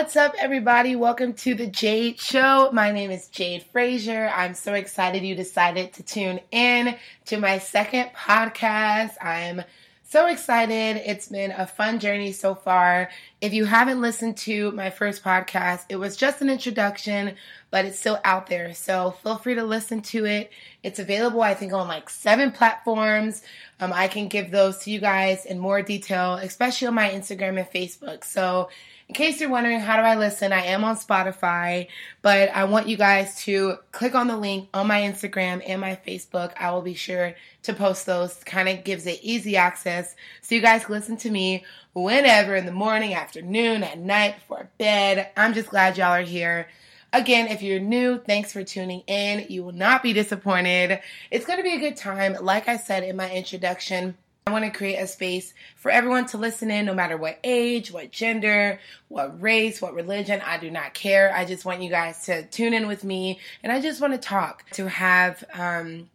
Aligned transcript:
What's 0.00 0.16
up, 0.16 0.34
everybody? 0.38 0.96
Welcome 0.96 1.34
to 1.34 1.54
the 1.54 1.66
Jade 1.66 2.18
Show. 2.18 2.70
My 2.72 2.90
name 2.90 3.10
is 3.10 3.28
Jade 3.28 3.64
Frazier. 3.64 4.32
I'm 4.34 4.54
so 4.54 4.72
excited 4.72 5.22
you 5.22 5.34
decided 5.34 5.92
to 5.92 6.02
tune 6.02 6.40
in 6.50 6.96
to 7.26 7.36
my 7.36 7.58
second 7.58 8.08
podcast. 8.16 9.12
I'm 9.20 9.62
so 10.08 10.26
excited. 10.26 11.02
It's 11.04 11.28
been 11.28 11.50
a 11.50 11.66
fun 11.66 11.98
journey 11.98 12.32
so 12.32 12.54
far. 12.54 13.10
If 13.42 13.52
you 13.52 13.66
haven't 13.66 14.00
listened 14.00 14.38
to 14.38 14.72
my 14.72 14.88
first 14.88 15.22
podcast, 15.22 15.84
it 15.90 15.96
was 15.96 16.16
just 16.16 16.40
an 16.40 16.48
introduction, 16.48 17.36
but 17.70 17.84
it's 17.84 17.98
still 17.98 18.18
out 18.24 18.46
there. 18.46 18.72
So 18.72 19.10
feel 19.22 19.36
free 19.36 19.54
to 19.56 19.64
listen 19.64 20.00
to 20.00 20.24
it. 20.24 20.50
It's 20.82 20.98
available, 20.98 21.42
I 21.42 21.52
think, 21.52 21.74
on 21.74 21.88
like 21.88 22.08
seven 22.08 22.52
platforms. 22.52 23.42
Um, 23.80 23.92
I 23.92 24.08
can 24.08 24.28
give 24.28 24.50
those 24.50 24.78
to 24.78 24.90
you 24.90 24.98
guys 24.98 25.44
in 25.44 25.58
more 25.58 25.82
detail, 25.82 26.36
especially 26.36 26.88
on 26.88 26.94
my 26.94 27.10
Instagram 27.10 27.58
and 27.58 27.70
Facebook. 27.70 28.24
So 28.24 28.70
in 29.10 29.14
case 29.14 29.40
you're 29.40 29.50
wondering, 29.50 29.80
how 29.80 29.96
do 29.96 30.02
I 30.02 30.14
listen? 30.14 30.52
I 30.52 30.66
am 30.66 30.84
on 30.84 30.94
Spotify, 30.94 31.88
but 32.22 32.48
I 32.50 32.62
want 32.62 32.86
you 32.86 32.96
guys 32.96 33.34
to 33.42 33.78
click 33.90 34.14
on 34.14 34.28
the 34.28 34.36
link 34.36 34.68
on 34.72 34.86
my 34.86 35.00
Instagram 35.00 35.64
and 35.66 35.80
my 35.80 35.98
Facebook. 36.06 36.52
I 36.56 36.70
will 36.70 36.80
be 36.80 36.94
sure 36.94 37.34
to 37.64 37.74
post 37.74 38.06
those. 38.06 38.36
Kind 38.44 38.68
of 38.68 38.84
gives 38.84 39.08
it 39.08 39.18
easy 39.20 39.56
access 39.56 40.14
so 40.42 40.54
you 40.54 40.60
guys 40.60 40.88
listen 40.88 41.16
to 41.16 41.30
me 41.30 41.64
whenever 41.92 42.54
in 42.54 42.66
the 42.66 42.72
morning, 42.72 43.12
afternoon, 43.12 43.82
at 43.82 43.98
night, 43.98 44.36
before 44.36 44.70
bed. 44.78 45.28
I'm 45.36 45.54
just 45.54 45.70
glad 45.70 45.98
y'all 45.98 46.12
are 46.12 46.22
here. 46.22 46.68
Again, 47.12 47.48
if 47.48 47.62
you're 47.62 47.80
new, 47.80 48.20
thanks 48.20 48.52
for 48.52 48.62
tuning 48.62 49.00
in. 49.08 49.46
You 49.48 49.64
will 49.64 49.72
not 49.72 50.04
be 50.04 50.12
disappointed. 50.12 51.00
It's 51.32 51.46
going 51.46 51.58
to 51.58 51.64
be 51.64 51.74
a 51.74 51.80
good 51.80 51.96
time. 51.96 52.36
Like 52.40 52.68
I 52.68 52.76
said 52.76 53.02
in 53.02 53.16
my 53.16 53.28
introduction, 53.28 54.16
I 54.50 54.52
want 54.52 54.64
to 54.64 54.76
create 54.76 54.96
a 54.96 55.06
space 55.06 55.54
for 55.76 55.92
everyone 55.92 56.26
to 56.26 56.36
listen 56.36 56.72
in, 56.72 56.84
no 56.84 56.92
matter 56.92 57.16
what 57.16 57.38
age, 57.44 57.92
what 57.92 58.10
gender, 58.10 58.80
what 59.06 59.40
race, 59.40 59.80
what 59.80 59.94
religion. 59.94 60.42
I 60.44 60.58
do 60.58 60.72
not 60.72 60.92
care. 60.92 61.32
I 61.32 61.44
just 61.44 61.64
want 61.64 61.82
you 61.82 61.88
guys 61.88 62.24
to 62.24 62.42
tune 62.46 62.74
in 62.74 62.88
with 62.88 63.04
me 63.04 63.38
and 63.62 63.70
I 63.72 63.80
just 63.80 64.00
want 64.00 64.12
to 64.12 64.18
talk, 64.18 64.68
to 64.72 64.88
have, 64.88 65.44
um, 65.54 66.10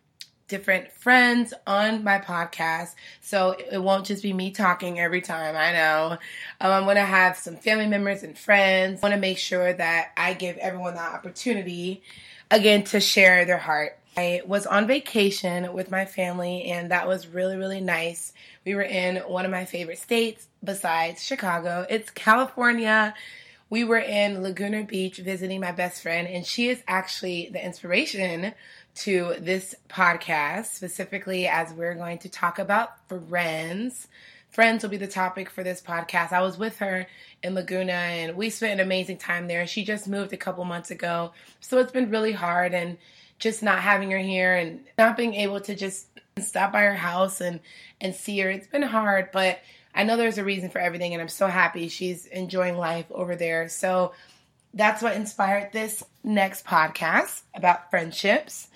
different 0.49 0.91
friends 0.91 1.53
on 1.65 2.03
my 2.03 2.19
podcast. 2.19 2.93
So 3.21 3.55
it 3.71 3.81
won't 3.81 4.05
just 4.05 4.21
be 4.21 4.33
me 4.33 4.51
talking 4.51 4.99
every 4.99 5.21
time. 5.21 5.55
I 5.55 5.71
know. 5.71 6.17
Um, 6.59 6.71
I'm 6.71 6.83
going 6.83 6.97
to 6.97 7.01
have 7.01 7.37
some 7.37 7.55
family 7.55 7.87
members 7.87 8.21
and 8.21 8.37
friends. 8.37 9.01
I 9.01 9.07
want 9.07 9.15
to 9.15 9.21
make 9.21 9.37
sure 9.37 9.71
that 9.71 10.11
I 10.17 10.33
give 10.33 10.57
everyone 10.57 10.95
the 10.95 11.01
opportunity 11.01 12.03
again 12.51 12.83
to 12.83 12.99
share 12.99 13.45
their 13.45 13.57
heart 13.57 13.97
I 14.17 14.41
was 14.45 14.65
on 14.65 14.87
vacation 14.87 15.73
with 15.73 15.91
my 15.91 16.05
family, 16.05 16.65
and 16.65 16.91
that 16.91 17.07
was 17.07 17.27
really, 17.27 17.57
really 17.57 17.81
nice. 17.81 18.31
We 18.65 18.73
were 18.73 18.81
in 18.81 19.17
one 19.17 19.43
of 19.43 19.51
my 19.51 19.65
favorite 19.65 19.99
states 19.99 20.47
besides 20.63 21.21
Chicago. 21.21 21.85
It's 21.89 22.09
California. 22.11 23.13
We 23.69 23.83
were 23.83 23.99
in 23.99 24.41
Laguna 24.41 24.83
Beach 24.83 25.17
visiting 25.17 25.59
my 25.59 25.73
best 25.73 26.01
friend, 26.01 26.29
and 26.29 26.45
she 26.45 26.69
is 26.69 26.81
actually 26.87 27.49
the 27.51 27.63
inspiration 27.63 28.53
to 28.95 29.35
this 29.39 29.75
podcast, 29.89 30.67
specifically 30.67 31.47
as 31.47 31.73
we're 31.73 31.95
going 31.95 32.19
to 32.19 32.29
talk 32.29 32.57
about 32.57 32.93
friends. 33.09 34.07
Friends 34.49 34.83
will 34.83 34.89
be 34.89 34.95
the 34.95 35.07
topic 35.07 35.49
for 35.49 35.63
this 35.63 35.81
podcast. 35.81 36.31
I 36.31 36.41
was 36.41 36.57
with 36.57 36.77
her 36.77 37.05
in 37.43 37.55
Laguna 37.55 37.91
and 37.91 38.37
we 38.37 38.49
spent 38.49 38.79
an 38.79 38.85
amazing 38.85 39.17
time 39.17 39.49
there. 39.49 39.67
She 39.67 39.83
just 39.83 40.07
moved 40.07 40.31
a 40.31 40.37
couple 40.37 40.63
months 40.63 40.91
ago, 40.91 41.33
so 41.59 41.77
it's 41.79 41.91
been 41.91 42.09
really 42.09 42.31
hard 42.31 42.73
and 42.73 42.97
just 43.39 43.63
not 43.63 43.79
having 43.79 44.11
her 44.11 44.17
here 44.17 44.55
and 44.55 44.83
not 44.97 45.17
being 45.17 45.33
able 45.35 45.59
to 45.61 45.75
just 45.75 46.07
stop 46.39 46.71
by 46.71 46.81
her 46.81 46.95
house 46.95 47.41
and 47.41 47.59
and 48.01 48.13
see 48.15 48.39
her. 48.39 48.49
It's 48.49 48.67
been 48.67 48.81
hard, 48.81 49.29
but 49.31 49.59
I 49.93 50.03
know 50.03 50.17
there's 50.17 50.37
a 50.37 50.43
reason 50.43 50.69
for 50.69 50.79
everything 50.79 51.13
and 51.13 51.21
I'm 51.21 51.29
so 51.29 51.47
happy 51.47 51.87
she's 51.87 52.25
enjoying 52.25 52.77
life 52.77 53.05
over 53.11 53.35
there. 53.35 53.69
So 53.69 54.13
that's 54.73 55.01
what 55.01 55.15
inspired 55.15 55.71
this 55.71 56.03
next 56.23 56.65
podcast 56.65 57.43
about 57.53 57.89
friendships. 57.89 58.67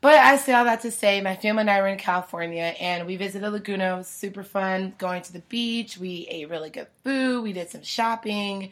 But 0.00 0.16
I 0.16 0.36
say 0.36 0.52
all 0.52 0.64
that 0.64 0.82
to 0.82 0.90
say, 0.90 1.20
my 1.22 1.36
family 1.36 1.62
and 1.62 1.70
I 1.70 1.80
were 1.80 1.88
in 1.88 1.96
California 1.96 2.74
and 2.78 3.06
we 3.06 3.16
visited 3.16 3.50
Laguna. 3.50 3.94
It 3.94 3.98
was 3.98 4.08
super 4.08 4.42
fun 4.42 4.94
going 4.98 5.22
to 5.22 5.32
the 5.32 5.40
beach. 5.40 5.96
We 5.96 6.26
ate 6.30 6.50
really 6.50 6.70
good 6.70 6.88
food. 7.02 7.42
We 7.42 7.54
did 7.54 7.70
some 7.70 7.82
shopping. 7.82 8.70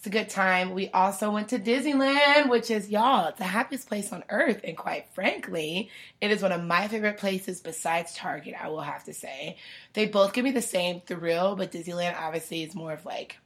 It's 0.00 0.06
a 0.06 0.10
good 0.10 0.30
time. 0.30 0.72
We 0.72 0.88
also 0.88 1.30
went 1.30 1.50
to 1.50 1.58
Disneyland, 1.58 2.48
which 2.48 2.70
is, 2.70 2.88
y'all, 2.88 3.28
it's 3.28 3.38
the 3.38 3.44
happiest 3.44 3.86
place 3.86 4.10
on 4.14 4.24
earth. 4.30 4.62
And 4.64 4.74
quite 4.74 5.06
frankly, 5.12 5.90
it 6.22 6.30
is 6.30 6.40
one 6.40 6.52
of 6.52 6.64
my 6.64 6.88
favorite 6.88 7.18
places 7.18 7.60
besides 7.60 8.14
Target, 8.14 8.54
I 8.58 8.70
will 8.70 8.80
have 8.80 9.04
to 9.04 9.12
say. 9.12 9.58
They 9.92 10.06
both 10.06 10.32
give 10.32 10.42
me 10.42 10.52
the 10.52 10.62
same 10.62 11.02
thrill, 11.02 11.54
but 11.54 11.70
Disneyland 11.70 12.18
obviously 12.18 12.62
is 12.62 12.74
more 12.74 12.94
of 12.94 13.04
like, 13.04 13.36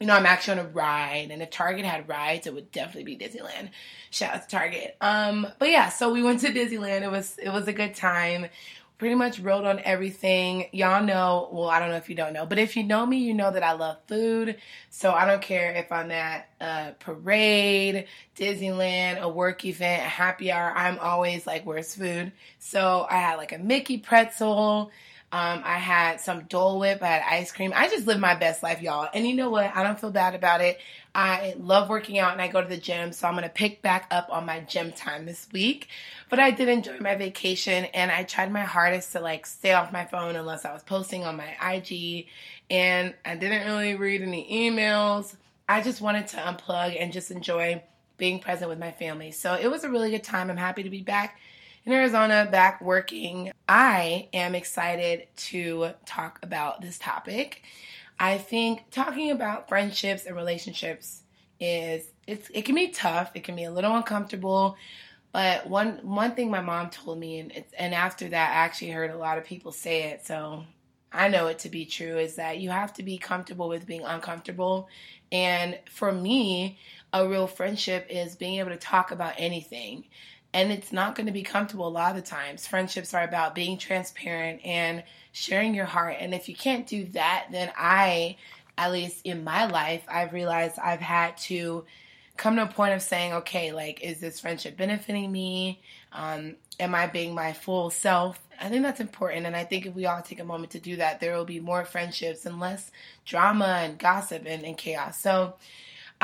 you 0.00 0.06
know, 0.06 0.14
I'm 0.14 0.24
actually 0.24 0.60
on 0.60 0.66
a 0.66 0.68
ride. 0.70 1.28
And 1.30 1.42
if 1.42 1.50
Target 1.50 1.84
had 1.84 2.08
rides, 2.08 2.46
it 2.46 2.54
would 2.54 2.72
definitely 2.72 3.14
be 3.14 3.22
Disneyland. 3.22 3.68
Shout 4.10 4.34
out 4.34 4.48
to 4.48 4.48
Target. 4.48 4.96
Um, 5.02 5.46
but 5.58 5.68
yeah, 5.68 5.90
so 5.90 6.10
we 6.10 6.22
went 6.22 6.40
to 6.40 6.54
Disneyland. 6.54 7.02
It 7.02 7.10
was, 7.10 7.36
it 7.36 7.50
was 7.50 7.68
a 7.68 7.72
good 7.74 7.94
time 7.94 8.46
pretty 8.98 9.14
much 9.14 9.40
rode 9.40 9.64
on 9.64 9.80
everything. 9.80 10.66
Y'all 10.72 11.02
know, 11.02 11.48
well, 11.52 11.68
I 11.68 11.80
don't 11.80 11.90
know 11.90 11.96
if 11.96 12.08
you 12.08 12.14
don't 12.14 12.32
know, 12.32 12.46
but 12.46 12.58
if 12.58 12.76
you 12.76 12.84
know 12.84 13.04
me, 13.04 13.18
you 13.18 13.34
know 13.34 13.50
that 13.50 13.62
I 13.62 13.72
love 13.72 13.98
food. 14.06 14.56
So 14.90 15.12
I 15.12 15.26
don't 15.26 15.42
care 15.42 15.72
if 15.72 15.90
I'm 15.90 16.10
at 16.10 16.48
a 16.60 16.92
parade, 17.00 18.06
Disneyland, 18.36 19.20
a 19.20 19.28
work 19.28 19.64
event, 19.64 20.02
a 20.02 20.08
happy 20.08 20.52
hour, 20.52 20.72
I'm 20.76 20.98
always 21.00 21.46
like, 21.46 21.66
where's 21.66 21.94
food? 21.94 22.32
So 22.58 23.06
I 23.10 23.16
had 23.16 23.36
like 23.36 23.52
a 23.52 23.58
Mickey 23.58 23.98
pretzel. 23.98 24.90
Um, 25.32 25.62
I 25.64 25.78
had 25.78 26.20
some 26.20 26.42
Dole 26.42 26.78
Whip. 26.78 27.02
I 27.02 27.06
had 27.06 27.22
ice 27.26 27.52
cream. 27.52 27.72
I 27.74 27.88
just 27.88 28.06
live 28.06 28.20
my 28.20 28.34
best 28.34 28.62
life, 28.62 28.82
y'all. 28.82 29.08
And 29.14 29.26
you 29.26 29.34
know 29.34 29.48
what? 29.48 29.74
I 29.74 29.82
don't 29.82 29.98
feel 29.98 30.10
bad 30.10 30.34
about 30.34 30.60
it. 30.60 30.78
I 31.14 31.54
love 31.58 31.88
working 31.88 32.18
out 32.18 32.32
and 32.32 32.42
I 32.42 32.48
go 32.48 32.60
to 32.60 32.68
the 32.68 32.76
gym, 32.76 33.12
so 33.12 33.26
I'm 33.26 33.32
going 33.32 33.44
to 33.44 33.48
pick 33.48 33.80
back 33.80 34.06
up 34.10 34.28
on 34.30 34.44
my 34.44 34.60
gym 34.60 34.92
time 34.92 35.24
this 35.24 35.48
week. 35.50 35.88
But 36.28 36.38
I 36.38 36.50
did 36.50 36.68
enjoy 36.68 36.98
my 37.00 37.14
vacation 37.14 37.86
and 37.86 38.10
I 38.10 38.24
tried 38.24 38.52
my 38.52 38.60
hardest 38.60 39.12
to 39.12 39.20
like 39.20 39.46
stay 39.46 39.72
off 39.72 39.90
my 39.90 40.04
phone 40.04 40.36
unless 40.36 40.66
I 40.66 40.72
was 40.72 40.82
posting 40.82 41.24
on 41.24 41.38
my 41.38 41.56
IG 41.74 42.26
and 42.70 43.14
I 43.24 43.34
didn't 43.34 43.66
really 43.66 43.94
read 43.94 44.20
any 44.20 44.70
emails. 44.70 45.34
I 45.66 45.80
just 45.80 46.02
wanted 46.02 46.26
to 46.28 46.36
unplug 46.36 47.00
and 47.00 47.10
just 47.10 47.30
enjoy 47.30 47.82
being 48.18 48.38
present 48.38 48.68
with 48.68 48.78
my 48.78 48.90
family. 48.90 49.30
So 49.30 49.54
it 49.54 49.70
was 49.70 49.84
a 49.84 49.90
really 49.90 50.10
good 50.10 50.24
time. 50.24 50.50
I'm 50.50 50.58
happy 50.58 50.82
to 50.82 50.90
be 50.90 51.00
back 51.00 51.38
in 51.84 51.92
Arizona, 51.92 52.48
back 52.50 52.80
working. 52.80 53.52
I 53.68 54.28
am 54.32 54.54
excited 54.54 55.26
to 55.36 55.90
talk 56.06 56.38
about 56.42 56.80
this 56.80 56.98
topic. 56.98 57.62
I 58.18 58.38
think 58.38 58.90
talking 58.90 59.30
about 59.30 59.68
friendships 59.68 60.26
and 60.26 60.36
relationships 60.36 61.22
is 61.58 62.06
it's 62.26 62.48
it 62.50 62.62
can 62.62 62.74
be 62.74 62.88
tough. 62.88 63.32
It 63.34 63.44
can 63.44 63.56
be 63.56 63.64
a 63.64 63.72
little 63.72 63.96
uncomfortable. 63.96 64.76
But 65.32 65.68
one 65.68 65.98
one 66.02 66.34
thing 66.34 66.50
my 66.50 66.60
mom 66.60 66.90
told 66.90 67.18
me, 67.18 67.40
and 67.40 67.64
and 67.76 67.94
after 67.94 68.28
that, 68.28 68.50
I 68.50 68.54
actually 68.54 68.90
heard 68.90 69.10
a 69.10 69.16
lot 69.18 69.38
of 69.38 69.44
people 69.44 69.72
say 69.72 70.04
it. 70.10 70.24
So 70.24 70.64
I 71.12 71.28
know 71.28 71.48
it 71.48 71.58
to 71.60 71.68
be 71.68 71.84
true 71.84 72.18
is 72.18 72.36
that 72.36 72.58
you 72.58 72.70
have 72.70 72.92
to 72.94 73.02
be 73.02 73.18
comfortable 73.18 73.68
with 73.68 73.86
being 73.86 74.04
uncomfortable. 74.04 74.88
And 75.32 75.78
for 75.90 76.12
me, 76.12 76.78
a 77.12 77.26
real 77.26 77.46
friendship 77.46 78.06
is 78.08 78.36
being 78.36 78.58
able 78.58 78.70
to 78.70 78.76
talk 78.76 79.10
about 79.10 79.34
anything. 79.36 80.04
And 80.54 80.70
it's 80.70 80.92
not 80.92 81.14
going 81.14 81.26
to 81.26 81.32
be 81.32 81.42
comfortable 81.42 81.88
a 81.88 81.90
lot 81.90 82.16
of 82.16 82.24
times. 82.24 82.66
Friendships 82.66 83.14
are 83.14 83.24
about 83.24 83.54
being 83.54 83.78
transparent 83.78 84.64
and 84.64 85.02
sharing 85.32 85.74
your 85.74 85.86
heart. 85.86 86.16
And 86.20 86.34
if 86.34 86.48
you 86.48 86.54
can't 86.54 86.86
do 86.86 87.06
that, 87.06 87.46
then 87.50 87.72
I, 87.76 88.36
at 88.76 88.92
least 88.92 89.24
in 89.24 89.44
my 89.44 89.66
life, 89.66 90.02
I've 90.08 90.32
realized 90.32 90.78
I've 90.78 91.00
had 91.00 91.38
to 91.38 91.84
come 92.36 92.56
to 92.56 92.62
a 92.62 92.66
point 92.66 92.94
of 92.94 93.02
saying, 93.02 93.32
okay, 93.32 93.72
like, 93.72 94.02
is 94.02 94.20
this 94.20 94.40
friendship 94.40 94.76
benefiting 94.76 95.30
me? 95.30 95.80
Um, 96.12 96.56
am 96.78 96.94
I 96.94 97.06
being 97.06 97.34
my 97.34 97.52
full 97.52 97.90
self? 97.90 98.38
I 98.60 98.68
think 98.68 98.82
that's 98.82 99.00
important. 99.00 99.46
And 99.46 99.56
I 99.56 99.64
think 99.64 99.86
if 99.86 99.94
we 99.94 100.06
all 100.06 100.22
take 100.22 100.40
a 100.40 100.44
moment 100.44 100.72
to 100.72 100.80
do 100.80 100.96
that, 100.96 101.20
there 101.20 101.36
will 101.36 101.44
be 101.44 101.60
more 101.60 101.84
friendships 101.84 102.46
and 102.46 102.60
less 102.60 102.90
drama 103.24 103.80
and 103.82 103.98
gossip 103.98 104.44
and, 104.46 104.64
and 104.64 104.76
chaos. 104.76 105.20
So, 105.20 105.54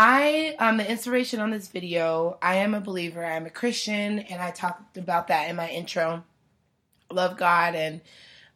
I, 0.01 0.55
um, 0.61 0.77
the 0.77 0.89
inspiration 0.89 1.41
on 1.41 1.51
this 1.51 1.67
video, 1.67 2.39
I 2.41 2.59
am 2.59 2.73
a 2.73 2.81
believer, 2.81 3.25
I'm 3.25 3.47
a 3.47 3.51
Christian, 3.51 4.21
and 4.21 4.41
I 4.41 4.53
talked 4.53 4.97
about 4.97 5.27
that 5.27 5.51
in 5.51 5.57
my 5.57 5.69
intro. 5.69 6.23
Love 7.11 7.37
God 7.37 7.75
and 7.75 8.01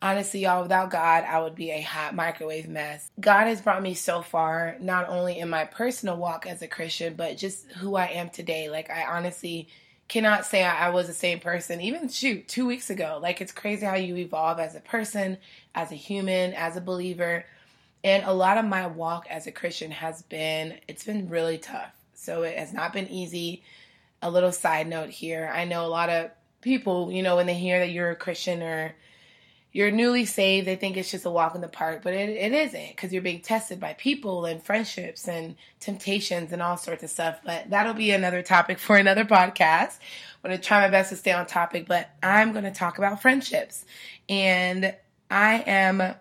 honestly, 0.00 0.42
y'all, 0.42 0.62
without 0.62 0.90
God, 0.90 1.24
I 1.24 1.40
would 1.40 1.56
be 1.56 1.72
a 1.72 1.80
hot 1.80 2.14
microwave 2.14 2.68
mess. 2.68 3.10
God 3.18 3.48
has 3.48 3.60
brought 3.60 3.82
me 3.82 3.94
so 3.94 4.22
far, 4.22 4.76
not 4.80 5.08
only 5.08 5.40
in 5.40 5.50
my 5.50 5.64
personal 5.64 6.16
walk 6.16 6.46
as 6.46 6.62
a 6.62 6.68
Christian, 6.68 7.14
but 7.14 7.38
just 7.38 7.66
who 7.72 7.96
I 7.96 8.06
am 8.06 8.30
today. 8.30 8.70
Like, 8.70 8.88
I 8.88 9.04
honestly 9.04 9.66
cannot 10.06 10.46
say 10.46 10.62
I 10.62 10.90
was 10.90 11.08
the 11.08 11.12
same 11.12 11.40
person, 11.40 11.80
even 11.80 12.08
shoot, 12.08 12.46
two 12.46 12.66
weeks 12.66 12.88
ago. 12.88 13.18
Like, 13.20 13.40
it's 13.40 13.50
crazy 13.50 13.84
how 13.84 13.96
you 13.96 14.16
evolve 14.16 14.60
as 14.60 14.76
a 14.76 14.80
person, 14.80 15.38
as 15.74 15.90
a 15.90 15.96
human, 15.96 16.54
as 16.54 16.76
a 16.76 16.80
believer. 16.80 17.44
And 18.04 18.25
a 18.25 18.32
lot 18.32 18.58
of 18.58 18.64
my 18.64 18.87
walk 18.87 19.26
as 19.31 19.46
a 19.46 19.52
Christian 19.52 19.90
has 19.90 20.22
been, 20.22 20.78
it's 20.88 21.04
been 21.04 21.28
really 21.28 21.58
tough. 21.58 21.94
So 22.14 22.43
it 22.43 22.58
has 22.58 22.72
not 22.72 22.93
been 22.93 23.08
easy. 23.08 23.62
A 24.20 24.31
little 24.31 24.52
side 24.52 24.88
note 24.88 25.10
here 25.10 25.50
I 25.52 25.64
know 25.64 25.84
a 25.84 25.88
lot 25.88 26.08
of 26.08 26.31
people, 26.60 27.10
you 27.12 27.22
know, 27.22 27.37
when 27.37 27.46
they 27.46 27.54
hear 27.54 27.81
that 27.81 27.90
you're 27.90 28.10
a 28.10 28.16
Christian 28.16 28.62
or 28.62 28.94
you're 29.72 29.90
newly 29.90 30.26
saved, 30.26 30.66
they 30.66 30.76
think 30.76 30.96
it's 30.96 31.10
just 31.10 31.25
a 31.25 31.31
walk 31.31 31.54
in 31.54 31.62
the 31.62 31.69
park, 31.69 32.02
but 32.02 32.12
it, 32.12 32.28
it 32.28 32.52
isn't 32.52 32.88
because 32.90 33.12
you're 33.12 33.22
being 33.22 33.40
tested 33.40 33.81
by 33.81 33.94
people 33.94 34.44
and 34.44 34.62
friendships 34.62 35.26
and 35.26 35.56
temptations 35.81 36.52
and 36.52 36.60
all 36.60 36.76
sorts 36.76 37.02
of 37.02 37.10
stuff. 37.10 37.40
But 37.44 37.70
that'll 37.70 37.94
be 37.94 38.10
another 38.10 38.43
topic 38.43 38.78
for 38.78 38.96
another 38.96 39.25
podcast. 39.25 39.98
I'm 40.44 40.50
going 40.50 40.60
to 40.60 40.62
try 40.62 40.82
my 40.82 40.90
best 40.90 41.10
to 41.10 41.16
stay 41.16 41.32
on 41.32 41.46
topic, 41.46 41.87
but 41.88 42.10
I'm 42.22 42.52
going 42.52 42.64
to 42.64 42.70
talk 42.70 42.98
about 42.98 43.22
friendships. 43.22 43.84
And 44.28 44.94
I 45.31 45.64
am 45.66 46.14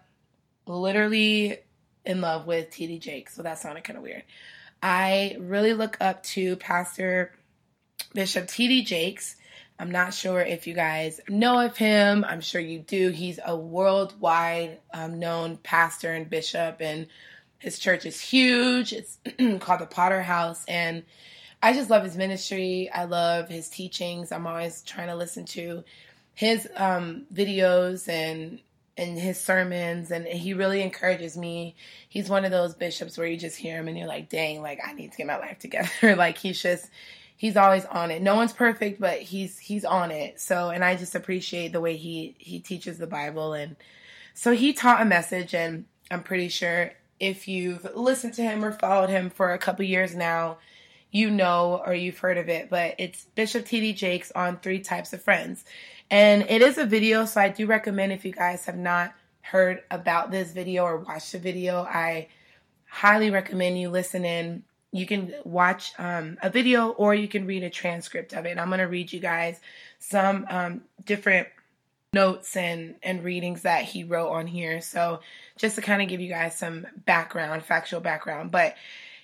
literally 0.66 1.60
in 2.06 2.22
love 2.22 2.48
with 2.48 2.72
TD 2.72 3.00
Jakes, 3.00 3.36
so 3.36 3.44
that 3.44 3.60
sounded 3.60 3.84
kind 3.84 3.98
of 3.98 4.04
weird. 4.04 4.24
I 4.82 5.38
really 5.40 5.74
look 5.74 5.98
up 6.02 6.24
to 6.24 6.56
Pastor 6.56 7.34
Bishop 8.14 8.48
TD 8.48 8.86
Jakes. 8.86 9.36
I'm 9.80 9.92
not 9.92 10.14
sure 10.14 10.42
if 10.42 10.68
you 10.68 10.74
guys 10.74 11.20
know 11.28 11.60
of 11.60 11.76
him. 11.76 12.24
I'm 12.24 12.42
sure 12.42 12.62
you 12.62 12.80
do. 12.80 13.10
He's 13.10 13.40
a 13.44 13.56
worldwide 13.56 14.80
um, 14.94 15.20
known 15.20 15.58
pastor 15.58 16.14
and 16.14 16.30
bishop, 16.30 16.78
and 16.80 17.08
his 17.58 17.80
church 17.80 18.06
is 18.06 18.20
huge. 18.20 18.94
It's 18.94 19.18
called 19.60 19.82
the 19.82 19.88
Potter 19.88 20.22
House, 20.22 20.64
and 20.68 21.04
I 21.64 21.74
just 21.74 21.90
love 21.90 22.04
his 22.04 22.18
ministry. 22.18 22.90
I 22.94 23.06
love 23.06 23.50
his 23.50 23.70
teachings. 23.70 24.32
I'm 24.32 24.48
always 24.48 24.82
trying 24.82 25.08
to 25.08 25.16
listen 25.16 25.46
to 25.46 25.84
his 26.34 26.68
um, 26.76 27.26
videos 27.34 28.08
and 28.08 28.60
and 28.98 29.18
his 29.18 29.40
sermons, 29.40 30.12
and 30.12 30.26
he 30.28 30.54
really 30.54 30.82
encourages 30.82 31.38
me. 31.38 31.76
He's 32.10 32.30
one 32.30 32.46
of 32.46 32.52
those 32.52 32.76
bishops 32.76 33.18
where 33.18 33.28
you 33.28 33.38
just 33.38 33.58
hear 33.58 33.78
him 33.78 33.88
and 33.88 33.98
you're 33.98 34.08
like, 34.08 34.30
dang, 34.30 34.62
like 34.62 34.80
I 34.86 34.94
need 34.94 35.12
to 35.12 35.18
get 35.18 35.28
my 35.28 35.38
life 35.38 35.60
together. 35.60 35.90
like 36.16 36.38
he's 36.38 36.62
just 36.62 36.90
he's 37.38 37.58
always 37.58 37.86
on 37.86 38.12
it. 38.12 38.22
No 38.22 38.36
one's 38.36 38.54
perfect, 38.54 39.00
but 39.00 39.20
he's 39.20 39.58
he's 39.58 39.86
on 39.86 40.12
it. 40.12 40.40
So, 40.40 40.70
and 40.70 40.84
I 40.86 40.96
just 40.96 41.16
appreciate 41.16 41.72
the 41.74 41.82
way 41.82 41.98
he 41.98 42.36
he 42.38 42.60
teaches 42.60 42.98
the 42.98 43.08
Bible 43.08 43.54
and 43.54 43.76
so 44.34 44.54
he 44.54 44.74
taught 44.74 45.02
a 45.02 45.06
message 45.06 45.54
and 45.54 45.86
I'm 46.10 46.24
pretty 46.24 46.50
sure 46.50 46.94
if 47.20 47.48
you've 47.48 47.88
listened 47.96 48.34
to 48.36 48.42
him 48.42 48.64
or 48.64 48.72
followed 48.72 49.10
him 49.10 49.30
for 49.30 49.54
a 49.54 49.58
couple 49.58 49.86
years 49.86 50.16
now, 50.16 50.58
you 51.12 51.30
know 51.30 51.82
or 51.86 51.94
you've 51.94 52.20
heard 52.20 52.38
of 52.38 52.50
it, 52.50 52.70
but 52.70 52.96
it's 52.98 53.26
Bishop 53.36 53.66
TD 53.66 53.96
Jakes 53.96 54.32
on 54.34 54.58
three 54.58 54.80
types 54.80 55.14
of 55.14 55.22
friends. 55.22 55.66
And 56.12 56.46
it 56.50 56.62
is 56.62 56.78
a 56.78 56.86
video, 56.86 57.26
so 57.26 57.42
I 57.42 57.50
do 57.50 57.66
recommend 57.66 58.12
if 58.12 58.26
you 58.26 58.34
guys 58.34 58.66
have 58.66 58.78
not 58.78 59.14
heard 59.42 59.82
about 59.90 60.30
this 60.30 60.52
video 60.52 60.84
or 60.84 60.98
watched 60.98 61.32
the 61.32 61.40
video, 61.40 61.82
I 61.82 62.28
highly 62.88 63.32
recommend 63.32 63.80
you 63.80 63.90
listen 63.90 64.26
in 64.26 64.64
you 64.92 65.06
can 65.06 65.34
watch 65.46 65.94
um, 65.98 66.38
a 66.42 66.50
video 66.50 66.90
or 66.90 67.16
you 67.16 67.28
can 67.28 67.46
read 67.46 67.64
a 67.64 67.70
transcript 67.70 68.34
of 68.34 68.46
it. 68.46 68.58
I'm 68.58 68.68
going 68.68 68.80
to 68.80 68.86
read 68.86 69.12
you 69.12 69.20
guys 69.20 69.60
some 70.00 70.46
um, 70.50 70.82
different 71.06 71.48
notes 72.14 72.58
and, 72.58 72.96
and 73.02 73.24
readings 73.24 73.62
that 73.62 73.86
he 73.86 74.04
wrote 74.04 74.30
on 74.30 74.48
here. 74.48 74.82
So, 74.82 75.22
just 75.58 75.76
to 75.76 75.82
kind 75.82 76.02
of 76.02 76.10
give 76.10 76.20
you 76.20 76.28
guys 76.28 76.58
some 76.58 76.86
background, 77.06 77.64
factual 77.64 78.02
background. 78.02 78.52
But 78.52 78.76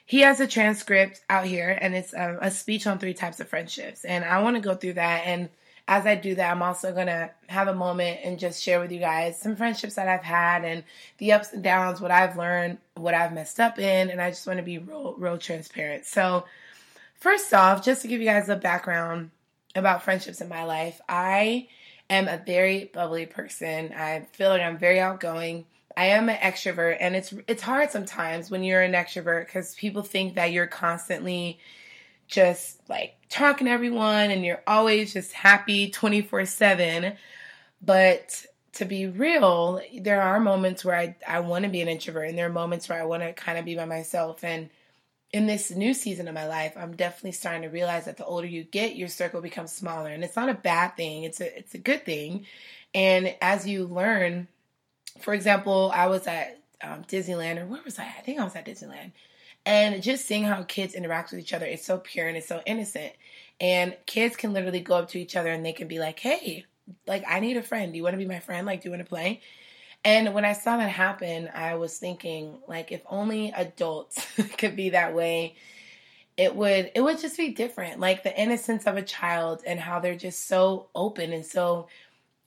he 0.06 0.22
has 0.22 0.40
a 0.40 0.48
transcript 0.48 1.22
out 1.30 1.46
here 1.46 1.78
and 1.82 1.94
it's 1.94 2.14
a, 2.14 2.30
um, 2.30 2.38
a 2.42 2.50
speech 2.50 2.88
on 2.88 2.98
three 2.98 3.14
types 3.14 3.42
of 3.42 3.50
friendships. 3.50 4.06
And 4.06 4.24
I 4.24 4.42
want 4.42 4.56
to 4.56 4.62
go 4.62 4.74
through 4.74 4.94
that 4.94 5.24
and 5.26 5.50
as 5.88 6.06
I 6.06 6.16
do 6.16 6.36
that, 6.36 6.52
I'm 6.52 6.62
also 6.62 6.92
going 6.92 7.08
to 7.08 7.32
have 7.48 7.70
a 7.70 7.74
moment 7.74 8.20
and 8.24 8.38
just 8.38 8.62
share 8.62 8.80
with 8.80 8.92
you 8.92 9.00
guys 9.00 9.40
some 9.40 9.56
friendships 9.56 9.96
that 9.96 10.08
I've 10.08 10.24
had 10.24 10.66
and 10.66 10.84
the 11.18 11.32
ups 11.32 11.54
and 11.54 11.64
downs, 11.64 12.02
what 12.02 12.12
I've 12.12 12.38
learned, 12.38 12.80
what 12.96 13.14
I've 13.14 13.34
messed 13.34 13.60
up 13.60 13.80
in, 13.80 14.10
and 14.10 14.22
I 14.22 14.30
just 14.30 14.46
want 14.46 14.58
to 14.58 14.64
be 14.64 14.80
real, 14.80 15.16
real 15.18 15.38
transparent. 15.38 16.06
So, 16.06 16.46
first 17.16 17.54
off, 17.54 17.86
just 17.86 18.02
to 18.02 18.10
give 18.10 18.20
you 18.20 18.28
guys 18.28 18.50
a 18.50 18.58
background 18.58 19.32
about 19.76 20.04
friendships 20.04 20.42
in 20.42 20.50
my 20.50 20.66
life, 20.66 21.00
I 21.08 21.70
am 22.10 22.28
a 22.28 22.38
very 22.38 22.92
bubbly 22.94 23.26
person. 23.26 23.94
I 23.94 24.28
feel 24.34 24.50
like 24.50 24.62
I'm 24.62 24.78
very 24.78 25.00
outgoing. 25.00 25.66
I 25.96 26.08
am 26.08 26.28
an 26.30 26.38
extrovert, 26.38 26.98
and 27.00 27.16
it's 27.16 27.34
it's 27.48 27.64
hard 27.64 27.92
sometimes 27.92 28.52
when 28.52 28.64
you're 28.64 28.84
an 28.84 28.92
extrovert 28.92 29.46
because 29.46 29.74
people 29.76 30.04
think 30.04 30.36
that 30.36 30.52
you're 30.52 30.68
constantly 30.68 31.60
just 32.28 32.78
like 32.90 33.16
talking 33.30 33.66
to 33.66 33.72
everyone 33.72 34.32
and 34.32 34.46
you're 34.46 34.64
always 34.68 35.14
just 35.14 35.34
happy 35.34 35.90
24 35.90 36.46
7. 36.46 37.14
But 37.82 38.46
to 38.74 38.86
be 38.86 39.08
real, 39.08 39.82
there 40.00 40.22
are 40.22 40.40
moments 40.40 40.84
where 40.86 40.96
I, 40.96 41.16
I 41.28 41.40
want 41.40 41.64
to 41.64 41.70
be 41.70 41.82
an 41.82 41.88
introvert 41.88 42.30
and 42.30 42.38
there 42.38 42.48
are 42.48 42.54
moments 42.54 42.90
where 42.90 43.02
I 43.02 43.06
want 43.06 43.24
to 43.24 43.34
kind 43.34 43.58
of 43.58 43.66
be 43.66 43.76
by 43.76 43.86
myself. 43.86 44.44
And 44.44 44.70
in 45.34 45.46
this 45.46 45.72
new 45.72 45.94
season 45.94 46.28
of 46.28 46.34
my 46.34 46.48
life, 46.48 46.74
I'm 46.78 46.96
definitely 46.96 47.32
starting 47.32 47.64
to 47.64 47.70
realize 47.70 48.06
that 48.06 48.18
the 48.18 48.26
older 48.26 48.48
you 48.48 48.64
get, 48.64 48.96
your 48.96 49.08
circle 49.08 49.42
becomes 49.42 49.72
smaller. 49.72 50.10
And 50.10 50.24
it's 50.24 50.36
not 50.36 50.50
a 50.50 50.54
bad 50.54 50.96
thing, 50.96 51.24
it's 51.24 51.42
a, 51.42 51.58
it's 51.58 51.74
a 51.74 51.80
good 51.80 52.06
thing. 52.06 52.46
And 52.94 53.36
as 53.42 53.68
you 53.68 53.86
learn, 53.86 54.48
for 55.22 55.34
example, 55.34 55.92
I 55.94 56.08
was 56.08 56.28
at 56.28 56.60
um, 56.82 57.04
Disneyland, 57.04 57.62
or 57.62 57.66
where 57.66 57.82
was 57.84 58.00
I? 58.00 58.06
I 58.06 58.22
think 58.22 58.40
I 58.40 58.44
was 58.44 58.56
at 58.56 58.66
Disneyland 58.66 59.12
and 59.68 60.02
just 60.02 60.26
seeing 60.26 60.46
how 60.46 60.64
kids 60.64 60.94
interact 60.94 61.32
with 61.32 61.42
each 61.42 61.54
other 61.54 61.66
is 61.66 61.84
so 61.84 61.98
pure 61.98 62.26
and 62.26 62.38
it's 62.38 62.48
so 62.48 62.62
innocent. 62.66 63.12
And 63.60 63.98
kids 64.06 64.38
can 64.38 64.54
literally 64.54 64.80
go 64.80 64.96
up 64.96 65.10
to 65.10 65.20
each 65.20 65.36
other 65.36 65.52
and 65.52 65.66
they 65.66 65.74
can 65.74 65.90
be 65.90 66.00
like, 66.00 66.20
hey, 66.20 66.64
like, 67.06 67.26
I 67.28 67.42
need 67.42 67.58
a 67.58 67.62
friend. 67.62 67.92
Do 67.92 67.98
you 67.98 68.04
want 68.04 68.14
to 68.14 68.18
be 68.18 68.26
my 68.26 68.40
friend? 68.40 68.66
Like, 68.66 68.82
do 68.82 68.88
you 68.88 68.92
want 68.92 69.04
to 69.04 69.10
play? 69.10 69.42
And 70.06 70.34
when 70.34 70.46
I 70.46 70.54
saw 70.54 70.78
that 70.78 70.90
happen, 70.90 71.50
I 71.54 71.76
was 71.76 71.98
thinking, 71.98 72.60
like, 72.66 72.94
if 72.94 73.02
only 73.10 73.52
adults 73.52 74.26
could 74.58 74.78
be 74.78 74.92
that 74.92 75.14
way, 75.14 75.56
it 76.38 76.56
would 76.56 76.92
it 76.96 77.02
would 77.02 77.20
just 77.20 77.36
be 77.36 77.50
different. 77.50 78.00
Like 78.00 78.24
the 78.24 78.40
innocence 78.40 78.86
of 78.86 78.96
a 78.96 79.02
child 79.02 79.64
and 79.66 79.82
how 79.82 80.00
they're 80.00 80.16
just 80.16 80.48
so 80.48 80.88
open 80.96 81.34
and 81.34 81.46
so 81.46 81.90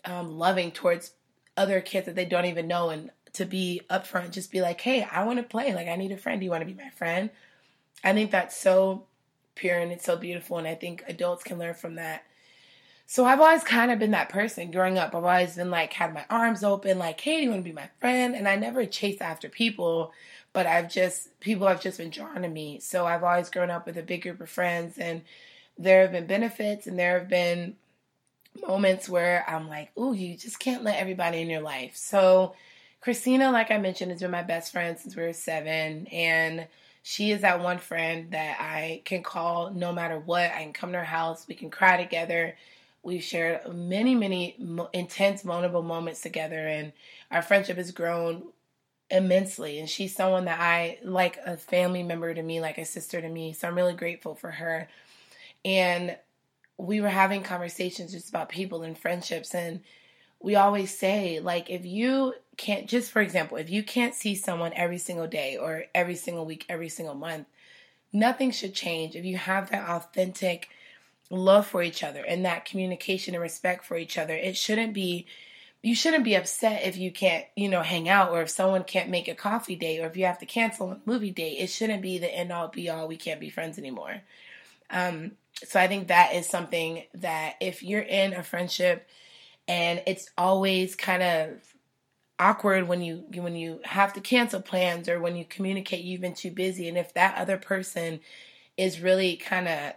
um, 0.06 0.38
loving 0.38 0.70
towards 0.70 1.10
other 1.56 1.82
kids 1.82 2.06
that 2.06 2.14
they 2.14 2.24
don't 2.24 2.46
even 2.46 2.66
know 2.68 2.88
and 2.88 3.10
to 3.34 3.44
be 3.44 3.82
upfront, 3.90 4.30
just 4.30 4.50
be 4.50 4.60
like, 4.60 4.80
hey, 4.80 5.02
I 5.02 5.24
want 5.24 5.38
to 5.38 5.42
play. 5.42 5.74
Like, 5.74 5.88
I 5.88 5.96
need 5.96 6.12
a 6.12 6.16
friend. 6.16 6.40
Do 6.40 6.44
you 6.44 6.50
want 6.50 6.62
to 6.62 6.72
be 6.72 6.74
my 6.74 6.90
friend? 6.90 7.30
I 8.02 8.12
think 8.12 8.30
that's 8.30 8.56
so 8.56 9.06
pure 9.54 9.78
and 9.78 9.92
it's 9.92 10.04
so 10.04 10.16
beautiful. 10.16 10.58
And 10.58 10.66
I 10.66 10.74
think 10.74 11.04
adults 11.06 11.44
can 11.44 11.58
learn 11.58 11.74
from 11.74 11.96
that. 11.96 12.24
So 13.06 13.24
I've 13.24 13.40
always 13.40 13.64
kind 13.64 13.90
of 13.90 13.98
been 13.98 14.12
that 14.12 14.28
person 14.28 14.70
growing 14.70 14.96
up. 14.96 15.14
I've 15.14 15.24
always 15.24 15.56
been 15.56 15.70
like, 15.70 15.92
had 15.92 16.14
my 16.14 16.24
arms 16.30 16.62
open, 16.62 16.98
like, 16.98 17.20
hey, 17.20 17.38
do 17.38 17.42
you 17.42 17.50
want 17.50 17.64
to 17.64 17.68
be 17.68 17.74
my 17.74 17.90
friend? 18.00 18.36
And 18.36 18.48
I 18.48 18.54
never 18.54 18.86
chased 18.86 19.20
after 19.20 19.48
people, 19.48 20.12
but 20.52 20.66
I've 20.66 20.88
just, 20.88 21.38
people 21.40 21.66
have 21.66 21.80
just 21.80 21.98
been 21.98 22.10
drawn 22.10 22.42
to 22.42 22.48
me. 22.48 22.78
So 22.78 23.06
I've 23.06 23.24
always 23.24 23.50
grown 23.50 23.68
up 23.68 23.84
with 23.84 23.96
a 23.98 24.02
big 24.02 24.22
group 24.22 24.40
of 24.40 24.48
friends 24.48 24.96
and 24.96 25.22
there 25.76 26.02
have 26.02 26.12
been 26.12 26.26
benefits 26.26 26.86
and 26.86 26.96
there 26.96 27.18
have 27.18 27.28
been 27.28 27.74
moments 28.66 29.08
where 29.08 29.44
I'm 29.48 29.68
like, 29.68 29.90
ooh, 29.98 30.12
you 30.12 30.36
just 30.36 30.60
can't 30.60 30.84
let 30.84 30.98
everybody 30.98 31.40
in 31.40 31.50
your 31.50 31.62
life. 31.62 31.96
So 31.96 32.54
Christina, 33.00 33.50
like 33.50 33.70
I 33.70 33.78
mentioned, 33.78 34.10
has 34.10 34.20
been 34.20 34.30
my 34.30 34.42
best 34.42 34.72
friend 34.72 34.98
since 34.98 35.16
we 35.16 35.22
were 35.22 35.32
seven, 35.32 36.06
and 36.08 36.66
she 37.02 37.30
is 37.30 37.40
that 37.40 37.62
one 37.62 37.78
friend 37.78 38.32
that 38.32 38.58
I 38.60 39.00
can 39.06 39.22
call 39.22 39.70
no 39.70 39.92
matter 39.92 40.18
what. 40.18 40.50
I 40.50 40.62
can 40.62 40.74
come 40.74 40.92
to 40.92 40.98
her 40.98 41.04
house, 41.04 41.46
we 41.48 41.54
can 41.54 41.70
cry 41.70 41.96
together. 41.96 42.56
We've 43.02 43.22
shared 43.22 43.72
many, 43.74 44.14
many 44.14 44.58
intense, 44.92 45.40
vulnerable 45.42 45.82
moments 45.82 46.20
together, 46.20 46.68
and 46.68 46.92
our 47.30 47.40
friendship 47.40 47.78
has 47.78 47.92
grown 47.92 48.42
immensely. 49.10 49.78
And 49.80 49.88
she's 49.88 50.14
someone 50.14 50.44
that 50.44 50.60
I 50.60 50.98
like 51.02 51.38
a 51.44 51.56
family 51.56 52.02
member 52.02 52.34
to 52.34 52.42
me, 52.42 52.60
like 52.60 52.76
a 52.76 52.84
sister 52.84 53.20
to 53.20 53.28
me. 53.28 53.54
So 53.54 53.66
I'm 53.66 53.74
really 53.74 53.94
grateful 53.94 54.34
for 54.34 54.50
her. 54.50 54.88
And 55.64 56.16
we 56.76 57.00
were 57.00 57.08
having 57.08 57.42
conversations 57.42 58.12
just 58.12 58.28
about 58.28 58.50
people 58.50 58.82
and 58.82 58.96
friendships, 58.96 59.54
and 59.54 59.80
we 60.42 60.56
always 60.56 60.96
say, 60.96 61.40
like, 61.40 61.68
if 61.68 61.84
you 61.84 62.34
can't, 62.60 62.86
just 62.86 63.10
for 63.10 63.22
example, 63.22 63.56
if 63.56 63.70
you 63.70 63.82
can't 63.82 64.14
see 64.14 64.34
someone 64.34 64.72
every 64.74 64.98
single 64.98 65.26
day 65.26 65.56
or 65.56 65.84
every 65.94 66.14
single 66.14 66.44
week, 66.44 66.66
every 66.68 66.90
single 66.90 67.14
month, 67.14 67.46
nothing 68.12 68.50
should 68.50 68.74
change. 68.74 69.16
If 69.16 69.24
you 69.24 69.38
have 69.38 69.70
that 69.70 69.88
authentic 69.88 70.68
love 71.30 71.66
for 71.66 71.82
each 71.82 72.04
other 72.04 72.22
and 72.22 72.44
that 72.44 72.66
communication 72.66 73.34
and 73.34 73.40
respect 73.40 73.86
for 73.86 73.96
each 73.96 74.18
other, 74.18 74.34
it 74.34 74.58
shouldn't 74.58 74.92
be, 74.92 75.24
you 75.82 75.94
shouldn't 75.94 76.22
be 76.22 76.34
upset 76.34 76.84
if 76.84 76.98
you 76.98 77.10
can't, 77.10 77.46
you 77.56 77.70
know, 77.70 77.80
hang 77.80 78.10
out 78.10 78.30
or 78.30 78.42
if 78.42 78.50
someone 78.50 78.84
can't 78.84 79.08
make 79.08 79.26
a 79.26 79.34
coffee 79.34 79.76
date 79.76 80.00
or 80.00 80.06
if 80.06 80.18
you 80.18 80.26
have 80.26 80.40
to 80.40 80.46
cancel 80.46 80.92
a 80.92 81.00
movie 81.06 81.30
date. 81.30 81.56
It 81.58 81.68
shouldn't 81.68 82.02
be 82.02 82.18
the 82.18 82.32
end 82.32 82.52
all 82.52 82.68
be 82.68 82.90
all, 82.90 83.08
we 83.08 83.16
can't 83.16 83.40
be 83.40 83.48
friends 83.48 83.78
anymore. 83.78 84.20
Um, 84.90 85.32
so 85.64 85.80
I 85.80 85.88
think 85.88 86.08
that 86.08 86.34
is 86.34 86.46
something 86.46 87.04
that 87.14 87.54
if 87.58 87.82
you're 87.82 88.02
in 88.02 88.34
a 88.34 88.42
friendship, 88.42 89.08
and 89.68 90.02
it's 90.04 90.28
always 90.36 90.96
kind 90.96 91.22
of 91.22 91.69
awkward 92.40 92.88
when 92.88 93.02
you 93.02 93.24
when 93.34 93.54
you 93.54 93.80
have 93.84 94.14
to 94.14 94.20
cancel 94.20 94.60
plans 94.60 95.08
or 95.08 95.20
when 95.20 95.36
you 95.36 95.44
communicate 95.44 96.04
you've 96.04 96.22
been 96.22 96.34
too 96.34 96.50
busy. 96.50 96.88
And 96.88 96.96
if 96.98 97.14
that 97.14 97.36
other 97.36 97.58
person 97.58 98.20
is 98.76 99.00
really 99.00 99.36
kind 99.36 99.68
of 99.68 99.92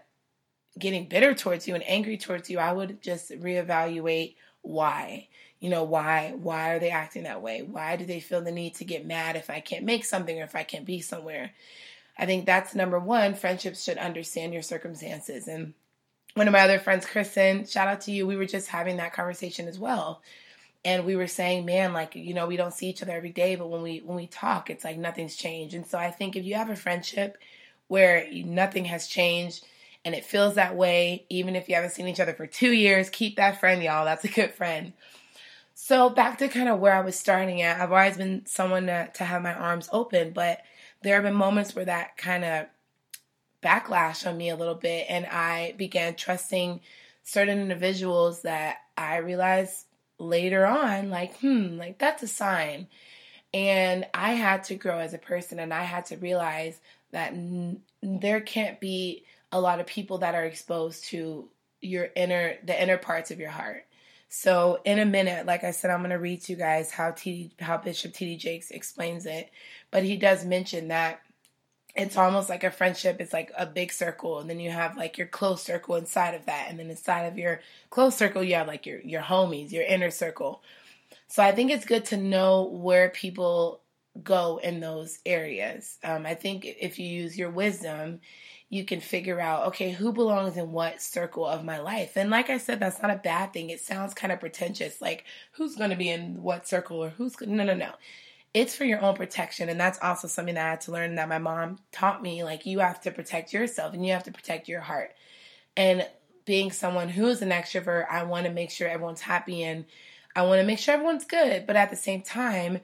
getting 0.77 1.07
bitter 1.07 1.33
towards 1.33 1.67
you 1.67 1.73
and 1.75 1.83
angry 1.87 2.17
towards 2.17 2.49
you 2.49 2.57
i 2.57 2.71
would 2.71 3.01
just 3.01 3.31
reevaluate 3.31 4.35
why. 4.61 5.27
You 5.59 5.69
know 5.69 5.83
why 5.83 6.33
why 6.35 6.73
are 6.73 6.79
they 6.79 6.89
acting 6.89 7.23
that 7.23 7.41
way? 7.41 7.61
Why 7.61 7.95
do 7.95 8.05
they 8.05 8.19
feel 8.19 8.41
the 8.41 8.51
need 8.51 8.75
to 8.75 8.85
get 8.85 9.05
mad 9.05 9.37
if 9.37 9.49
i 9.49 9.61
can't 9.61 9.85
make 9.85 10.03
something 10.03 10.39
or 10.39 10.43
if 10.43 10.55
i 10.55 10.63
can't 10.63 10.85
be 10.85 10.99
somewhere? 10.99 11.51
I 12.17 12.25
think 12.25 12.45
that's 12.45 12.75
number 12.75 12.99
one. 12.99 13.33
Friendships 13.33 13.83
should 13.83 13.97
understand 13.97 14.53
your 14.53 14.61
circumstances. 14.61 15.47
And 15.47 15.73
one 16.35 16.47
of 16.47 16.51
my 16.51 16.61
other 16.61 16.79
friends, 16.79 17.05
Kristen, 17.05 17.65
shout 17.65 17.87
out 17.87 18.01
to 18.01 18.11
you. 18.11 18.27
We 18.27 18.35
were 18.35 18.45
just 18.45 18.67
having 18.67 18.97
that 18.97 19.13
conversation 19.13 19.67
as 19.67 19.79
well. 19.79 20.21
And 20.85 21.05
we 21.05 21.15
were 21.15 21.27
saying, 21.27 21.65
man, 21.65 21.93
like 21.93 22.15
you 22.15 22.33
know, 22.33 22.47
we 22.47 22.57
don't 22.57 22.73
see 22.73 22.89
each 22.89 23.01
other 23.01 23.13
every 23.13 23.31
day, 23.31 23.55
but 23.55 23.69
when 23.69 23.81
we 23.81 23.99
when 23.99 24.17
we 24.17 24.27
talk, 24.27 24.69
it's 24.69 24.83
like 24.83 24.97
nothing's 24.97 25.35
changed. 25.35 25.75
And 25.75 25.85
so 25.85 25.97
I 25.97 26.11
think 26.11 26.35
if 26.35 26.45
you 26.45 26.55
have 26.55 26.69
a 26.69 26.75
friendship 26.75 27.37
where 27.87 28.27
nothing 28.31 28.85
has 28.85 29.07
changed 29.07 29.65
and 30.05 30.13
it 30.13 30.25
feels 30.25 30.55
that 30.55 30.75
way, 30.75 31.25
even 31.29 31.55
if 31.55 31.69
you 31.69 31.75
haven't 31.75 31.91
seen 31.91 32.07
each 32.07 32.19
other 32.19 32.33
for 32.33 32.47
two 32.47 32.71
years, 32.71 33.09
keep 33.09 33.37
that 33.37 33.59
friend, 33.59 33.81
y'all. 33.81 34.05
That's 34.05 34.25
a 34.25 34.29
good 34.29 34.51
friend. 34.51 34.93
So 35.75 36.09
back 36.09 36.37
to 36.37 36.47
kind 36.49 36.69
of 36.69 36.79
where 36.79 36.93
I 36.93 37.01
was 37.01 37.17
starting 37.17 37.61
at, 37.61 37.79
I've 37.79 37.91
always 37.91 38.17
been 38.17 38.45
someone 38.45 38.87
to, 38.87 39.09
to 39.15 39.23
have 39.23 39.41
my 39.41 39.53
arms 39.53 39.89
open, 39.91 40.31
but 40.31 40.61
there 41.01 41.15
have 41.15 41.23
been 41.23 41.33
moments 41.33 41.75
where 41.75 41.85
that 41.85 42.15
kind 42.17 42.45
of 42.45 42.65
backlash 43.61 44.27
on 44.27 44.37
me 44.37 44.49
a 44.49 44.55
little 44.55 44.75
bit, 44.75 45.07
and 45.09 45.25
I 45.25 45.73
began 45.77 46.15
trusting 46.15 46.81
certain 47.23 47.59
individuals 47.59 48.41
that 48.43 48.77
I 48.97 49.17
realized 49.17 49.85
later 50.23 50.65
on, 50.65 51.09
like, 51.09 51.37
hmm, 51.39 51.77
like 51.77 51.97
that's 51.99 52.23
a 52.23 52.27
sign. 52.27 52.87
And 53.53 54.05
I 54.13 54.33
had 54.33 54.63
to 54.65 54.75
grow 54.75 54.99
as 54.99 55.13
a 55.13 55.19
person, 55.19 55.59
and 55.59 55.73
I 55.73 55.83
had 55.83 56.05
to 56.07 56.17
realize 56.17 56.79
that 57.11 57.33
n- 57.33 57.81
there 58.01 58.41
can't 58.41 58.79
be 58.79 59.25
a 59.51 59.61
lot 59.61 59.79
of 59.79 59.85
people 59.85 60.19
that 60.19 60.35
are 60.35 60.45
exposed 60.45 61.05
to 61.05 61.49
your 61.81 62.09
inner, 62.15 62.55
the 62.63 62.81
inner 62.81 62.97
parts 62.97 63.29
of 63.29 63.39
your 63.39 63.51
heart. 63.51 63.85
So 64.29 64.79
in 64.83 64.97
a 64.97 65.05
minute, 65.05 65.45
like 65.45 65.63
I 65.63 65.69
said, 65.69 65.91
I'm 65.91 65.99
going 65.99 66.09
to 66.09 66.17
read 66.17 66.41
to 66.41 66.53
you 66.53 66.57
guys 66.57 66.89
how 66.89 67.11
TD, 67.11 67.51
how 67.61 67.77
Bishop 67.77 68.13
T.D. 68.13 68.37
Jakes 68.37 68.71
explains 68.71 69.27
it. 69.27 69.51
But 69.91 70.01
he 70.01 70.17
does 70.17 70.43
mention 70.43 70.87
that 70.87 71.21
it's 71.95 72.17
almost 72.17 72.49
like 72.49 72.63
a 72.63 72.71
friendship. 72.71 73.17
It's 73.19 73.33
like 73.33 73.51
a 73.57 73.65
big 73.65 73.91
circle 73.91 74.39
and 74.39 74.49
then 74.49 74.59
you 74.59 74.71
have 74.71 74.97
like 74.97 75.17
your 75.17 75.27
close 75.27 75.61
circle 75.61 75.95
inside 75.95 76.33
of 76.33 76.45
that 76.45 76.67
and 76.69 76.79
then 76.79 76.89
inside 76.89 77.23
of 77.23 77.37
your 77.37 77.61
close 77.89 78.15
circle 78.15 78.43
you 78.43 78.55
have 78.55 78.67
like 78.67 78.85
your 78.85 78.99
your 79.01 79.21
homies 79.21 79.71
your 79.71 79.83
inner 79.83 80.09
circle. 80.09 80.63
So 81.27 81.43
i 81.43 81.51
think 81.51 81.71
it's 81.71 81.85
good 81.85 82.05
to 82.05 82.17
know 82.17 82.63
where 82.63 83.09
people 83.09 83.81
go 84.23 84.59
in 84.63 84.79
those 84.79 85.19
areas. 85.25 85.97
Um, 86.03 86.25
i 86.25 86.33
think 86.33 86.65
if 86.65 86.97
you 86.99 87.07
use 87.07 87.37
your 87.37 87.51
wisdom 87.51 88.21
you 88.69 88.85
can 88.85 88.99
figure 88.99 89.39
out 89.39 89.67
okay 89.67 89.91
who 89.91 90.11
belongs 90.11 90.57
in 90.57 90.71
what 90.71 90.99
circle 91.01 91.45
of 91.45 91.63
my 91.63 91.79
life? 91.79 92.17
And 92.17 92.31
like 92.31 92.49
i 92.49 92.57
said 92.57 92.79
that's 92.79 93.01
not 93.03 93.11
a 93.11 93.17
bad 93.17 93.53
thing. 93.53 93.69
It 93.69 93.81
sounds 93.81 94.15
kind 94.15 94.33
of 94.33 94.39
pretentious 94.39 94.99
like 95.01 95.25
who's 95.53 95.75
going 95.75 95.91
to 95.91 95.95
be 95.95 96.09
in 96.09 96.41
what 96.41 96.67
circle 96.67 97.03
or 97.03 97.09
who's 97.09 97.39
no 97.41 97.63
no 97.63 97.75
no 97.75 97.91
it's 98.53 98.75
for 98.75 98.85
your 98.85 99.01
own 99.01 99.15
protection. 99.15 99.69
And 99.69 99.79
that's 99.79 99.99
also 100.01 100.27
something 100.27 100.55
that 100.55 100.65
I 100.65 100.69
had 100.71 100.81
to 100.81 100.91
learn 100.91 101.15
that 101.15 101.29
my 101.29 101.39
mom 101.39 101.79
taught 101.91 102.21
me. 102.21 102.43
Like, 102.43 102.65
you 102.65 102.79
have 102.79 103.01
to 103.01 103.11
protect 103.11 103.53
yourself 103.53 103.93
and 103.93 104.05
you 104.05 104.13
have 104.13 104.23
to 104.23 104.31
protect 104.31 104.67
your 104.67 104.81
heart. 104.81 105.13
And 105.75 106.07
being 106.45 106.71
someone 106.71 107.09
who 107.09 107.27
is 107.27 107.41
an 107.41 107.49
extrovert, 107.49 108.05
I 108.09 108.23
want 108.23 108.45
to 108.45 108.51
make 108.51 108.69
sure 108.69 108.87
everyone's 108.87 109.21
happy 109.21 109.63
and 109.63 109.85
I 110.35 110.43
want 110.43 110.59
to 110.59 110.67
make 110.67 110.79
sure 110.79 110.93
everyone's 110.93 111.25
good. 111.25 111.65
But 111.65 111.75
at 111.75 111.89
the 111.89 111.95
same 111.95 112.21
time, 112.21 112.81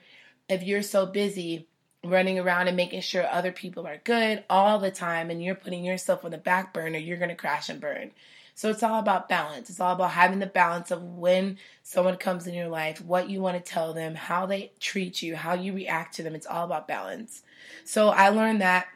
if 0.48 0.64
you're 0.64 0.82
so 0.82 1.06
busy 1.06 1.68
running 2.04 2.40
around 2.40 2.68
and 2.68 2.78
making 2.78 3.02
sure 3.02 3.28
other 3.28 3.52
people 3.52 3.86
are 3.86 4.02
good 4.04 4.44
all 4.50 4.80
the 4.80 4.92
time 4.92 5.30
and 5.30 5.44
you're 5.44 5.56
putting 5.56 5.84
yourself 5.84 6.24
on 6.24 6.32
the 6.32 6.38
back 6.38 6.74
burner, 6.74 6.98
you're 6.98 7.18
going 7.18 7.30
to 7.30 7.36
crash 7.36 7.70
and 7.70 7.82
burn. 7.82 8.12
So 8.60 8.70
it's 8.70 8.84
all 8.84 9.00
about 9.00 9.30
balance. 9.30 9.70
It's 9.70 9.80
all 9.80 9.94
about 9.94 10.12
having 10.12 10.39
the 10.39 10.46
balance 10.46 10.92
of 10.92 11.01
when 11.01 11.58
someone 11.82 12.18
comes 12.18 12.46
in 12.46 12.54
your 12.54 12.68
life, 12.68 13.00
what 13.00 13.30
you 13.30 13.39
want 13.39 13.56
to 13.56 13.63
tell 13.63 13.94
them, 13.94 14.16
how 14.16 14.48
they 14.48 14.74
treat 14.82 15.22
you, 15.22 15.38
how 15.38 15.54
you 15.54 15.72
react 15.72 16.16
to 16.16 16.24
them. 16.24 16.36
It's 16.36 16.46
all 16.46 16.66
about 16.66 16.86
balance. 16.86 17.44
So 17.86 18.10
I 18.10 18.28
learned 18.28 18.60
that 18.60 18.88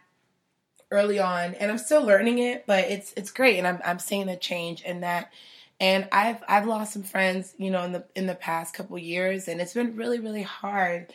early 0.92 1.18
on 1.18 1.54
and 1.54 1.72
I'm 1.72 1.78
still 1.78 2.04
learning 2.04 2.40
it, 2.40 2.66
but 2.68 2.90
it's 2.90 3.14
it's 3.16 3.32
great 3.32 3.58
and 3.58 3.66
I'm 3.66 3.80
I'm 3.86 4.00
seeing 4.00 4.26
the 4.28 4.36
change 4.36 4.82
in 4.82 5.00
that 5.00 5.32
and 5.80 6.10
I've 6.12 6.44
I've 6.50 6.68
lost 6.68 6.92
some 6.92 7.04
friends, 7.04 7.54
you 7.58 7.72
know, 7.72 7.84
in 7.84 7.94
the 7.94 8.04
in 8.16 8.28
the 8.28 8.36
past 8.36 8.74
couple 8.74 8.98
years 9.00 9.48
and 9.48 9.62
it's 9.62 9.74
been 9.74 9.96
really 9.96 10.20
really 10.20 10.44
hard. 10.44 11.14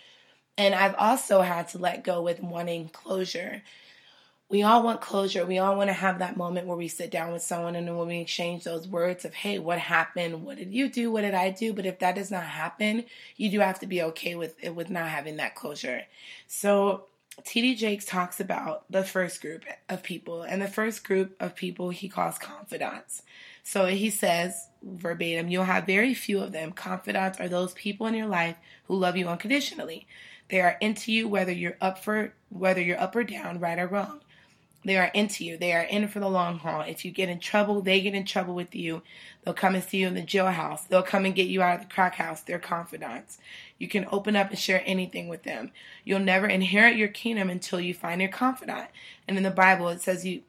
And 0.57 0.75
I've 0.75 0.95
also 0.95 1.43
had 1.43 1.69
to 1.69 1.79
let 1.79 2.03
go 2.03 2.23
with 2.23 2.43
wanting 2.43 2.89
closure 2.89 3.63
we 4.51 4.63
all 4.63 4.83
want 4.83 5.03
closure. 5.03 5.45
We 5.45 5.59
all 5.59 5.77
want 5.77 5.89
to 5.89 5.95
have 5.95 6.21
that 6.21 6.37
moment 6.37 6.67
where 6.67 6.77
we 6.77 6.89
sit 6.89 7.11
down 7.11 7.33
with 7.33 7.43
someone 7.43 7.77
and 7.77 7.99
when 7.99 8.09
we 8.09 8.21
exchange 8.21 8.65
those 8.65 8.89
words 8.89 9.27
of, 9.27 9.35
hey, 9.35 9.59
what 9.59 9.79
happened? 9.79 10.43
What 10.43 10.57
did 10.57 10.73
you 10.73 10.89
do? 10.89 11.11
What 11.11 11.21
did 11.21 11.35
I 11.35 11.51
do? 11.51 11.75
But 11.75 11.85
if 11.85 11.99
that 11.99 12.15
does 12.15 12.31
not 12.31 12.45
happen, 12.45 13.05
you 13.37 13.51
do 13.51 13.61
have 13.61 13.79
to 13.81 13.87
be 13.87 14.03
okay 14.03 14.35
with 14.37 14.57
it, 14.63 14.75
with 14.75 14.89
not 14.89 15.09
having 15.09 15.37
that 15.37 15.55
closure. 15.55 16.05
So 16.47 17.05
TD 17.43 17.77
Jakes 17.77 18.07
talks 18.07 18.41
about 18.41 18.85
the 18.91 19.05
first 19.05 19.43
group 19.43 19.65
of 19.89 20.03
people, 20.03 20.43
and 20.43 20.63
the 20.63 20.69
first 20.69 21.05
group 21.05 21.37
of 21.41 21.55
people 21.55 21.91
he 21.91 22.09
calls 22.09 22.39
confidants. 22.39 23.23
So 23.63 23.85
he 23.85 24.09
says 24.09 24.69
verbatim, 24.83 25.49
you'll 25.49 25.65
have 25.65 25.85
very 25.85 26.15
few 26.15 26.41
of 26.41 26.53
them. 26.53 26.73
Confidants 26.73 27.39
are 27.39 27.49
those 27.49 27.75
people 27.75 28.07
in 28.07 28.15
your 28.15 28.27
life 28.27 28.57
who 28.85 28.97
love 28.97 29.17
you 29.17 29.29
unconditionally. 29.29 30.07
They 30.49 30.63
are 30.63 30.79
into 30.81 31.13
you 31.13 31.29
whether 31.29 31.53
you're 31.53 31.77
up 31.83 31.99
for 32.03 32.33
whether 32.49 32.81
you're 32.81 33.01
up 33.01 33.15
or 33.15 33.25
down, 33.25 33.61
right 33.61 33.79
or 33.79 33.87
wrong. 33.87 34.21
They 34.85 34.97
are 34.97 35.11
into 35.13 35.45
you. 35.45 35.57
They 35.57 35.73
are 35.73 35.83
in 35.83 36.07
for 36.09 36.21
the 36.21 36.29
long 36.29 36.61
haul. 36.61 36.83
If 36.83 37.05
you 37.05 37.11
get 37.11 37.29
in 37.29 37.41
trouble, 37.41 37.81
they 37.83 38.01
get 38.01 38.15
in 38.15 38.25
trouble 38.25 38.55
with 38.55 38.75
you. 38.75 39.03
They'll 39.43 39.55
come 39.55 39.75
and 39.75 39.83
see 39.83 39.99
you 39.99 40.07
in 40.07 40.15
the 40.15 40.23
jailhouse. 40.23 40.87
They'll 40.87 41.03
come 41.03 41.25
and 41.25 41.35
get 41.35 41.49
you 41.49 41.63
out 41.63 41.81
of 41.81 41.89
the 41.89 41.93
crack 41.93 42.15
house. 42.15 42.41
They're 42.41 42.59
confidants. 42.59 43.39
You 43.79 43.89
can 43.89 44.07
open 44.13 44.37
up 44.37 44.51
and 44.51 44.59
share 44.59 44.83
anything 44.87 45.29
with 45.29 45.43
them. 45.43 45.73
You'll 46.05 46.21
never 46.21 46.47
inherit 46.47 46.97
your 46.97 47.09
kingdom 47.09 47.51
until 47.51 47.81
you 47.81 47.93
find 47.93 48.21
your 48.21 48.31
confidant. 48.31 48.89
And 49.27 49.37
in 49.37 49.43
the 49.43 49.51
Bible, 49.51 49.89
it 49.89 50.01
says 50.01 50.25
you 50.25 50.43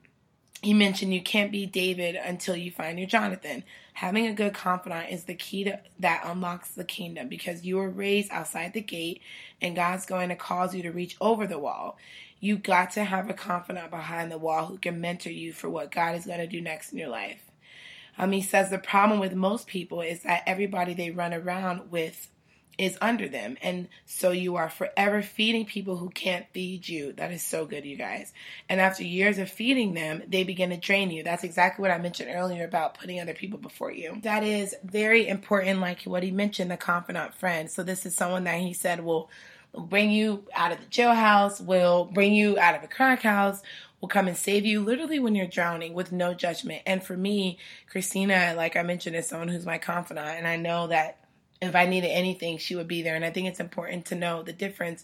he 0.62 0.74
mentioned 0.74 1.14
you 1.14 1.22
can't 1.22 1.52
be 1.52 1.66
David 1.66 2.16
until 2.16 2.56
you 2.56 2.70
find 2.70 3.00
your 3.00 3.08
Jonathan. 3.08 3.64
Having 3.94 4.28
a 4.28 4.34
good 4.34 4.54
confidant 4.54 5.10
is 5.10 5.24
the 5.24 5.34
key 5.34 5.64
to, 5.64 5.80
that 6.00 6.24
unlocks 6.26 6.72
the 6.72 6.84
kingdom 6.84 7.30
because 7.30 7.66
you 7.66 7.78
were 7.78 7.90
raised 7.90 8.32
outside 8.32 8.74
the 8.74 8.82
gate 8.82 9.22
and 9.62 9.76
God's 9.76 10.06
going 10.06 10.30
to 10.30 10.36
cause 10.36 10.76
you 10.76 10.84
to 10.84 10.92
reach 10.92 11.16
over 11.22 11.48
the 11.48 11.60
wall. 11.60 11.98
You 12.42 12.58
got 12.58 12.92
to 12.92 13.06
have 13.06 13.30
a 13.30 13.34
confidant 13.34 13.90
behind 13.90 14.32
the 14.32 14.38
wall 14.38 14.66
who 14.66 14.78
can 14.78 15.00
mentor 15.00 15.32
you 15.32 15.54
for 15.54 15.70
what 15.70 15.92
God 15.92 16.16
is 16.16 16.26
going 16.26 16.40
to 16.40 16.48
do 16.48 16.62
next 16.62 16.92
in 16.92 16.98
your 16.98 17.10
life. 17.10 17.50
Um, 18.18 18.34
he 18.34 18.42
says 18.42 18.70
the 18.70 18.78
problem 18.78 19.20
with 19.20 19.34
most 19.34 19.66
people 19.66 20.02
is 20.02 20.24
that 20.24 20.44
everybody 20.46 20.94
they 20.94 21.12
run 21.12 21.34
around 21.34 21.90
with 21.90 22.28
is 22.80 22.98
under 23.02 23.28
them. 23.28 23.58
And 23.62 23.90
so 24.06 24.32
you 24.32 24.56
are 24.56 24.70
forever 24.70 25.22
feeding 25.22 25.66
people 25.66 25.98
who 25.98 26.10
can't 26.10 26.46
feed 26.54 26.88
you. 26.88 27.12
That 27.12 27.30
is 27.34 27.44
so 27.44 27.66
good, 27.66 27.84
you 27.84 27.98
guys. 27.98 28.32
And 28.70 28.80
after 28.80 29.04
years 29.04 29.38
of 29.38 29.52
feeding 29.52 29.94
them, 29.94 30.24
they 30.26 30.46
begin 30.46 30.70
to 30.70 30.78
drain 30.78 31.12
you. 31.12 31.22
That's 31.22 31.44
exactly 31.44 31.82
what 31.82 31.92
I 31.92 31.98
mentioned 31.98 32.32
earlier 32.34 32.64
about 32.64 32.98
putting 32.98 33.20
other 33.20 33.34
people 33.34 33.60
before 33.60 33.92
you. 33.92 34.22
That 34.24 34.46
is 34.46 34.74
very 34.82 35.28
important, 35.28 35.82
like 35.82 36.04
what 36.04 36.24
he 36.24 36.32
mentioned, 36.32 36.72
the 36.72 36.78
confidant 36.78 37.36
friend. 37.36 37.70
So 37.70 37.84
this 37.84 38.06
is 38.06 38.16
someone 38.16 38.46
that 38.46 38.62
he 38.62 38.72
said 38.72 39.04
will 39.04 39.30
bring 39.78 40.10
you 40.10 40.46
out 40.56 40.72
of 40.72 40.80
the 40.80 40.86
jailhouse, 40.86 41.60
will 41.60 42.06
bring 42.06 42.34
you 42.34 42.58
out 42.58 42.76
of 42.76 42.84
a 42.84 42.88
crack 42.88 43.24
house, 43.24 43.62
will 44.00 44.08
come 44.08 44.30
and 44.30 44.38
save 44.38 44.66
you 44.66 44.80
literally 44.80 45.20
when 45.20 45.36
you're 45.36 45.48
drowning 45.48 45.94
with 45.94 46.14
no 46.14 46.34
judgment. 46.34 46.82
And 46.86 47.04
for 47.04 47.18
me, 47.18 47.58
Christina, 47.90 48.54
like 48.56 48.78
I 48.78 48.84
mentioned, 48.84 49.18
is 49.18 49.28
someone 49.28 49.50
who's 49.50 49.66
my 49.66 49.80
confidant. 49.80 50.30
And 50.30 50.48
I 50.48 50.56
know 50.56 50.88
that 50.88 51.18
if 51.62 51.76
I 51.76 51.86
needed 51.86 52.10
anything, 52.10 52.58
she 52.58 52.76
would 52.76 52.88
be 52.88 53.02
there. 53.02 53.16
And 53.16 53.26
I 53.26 53.32
think 53.32 53.48
it's 53.48 53.60
important 53.60 54.06
to 54.08 54.16
know 54.16 54.44
the 54.44 54.54
difference 54.54 55.04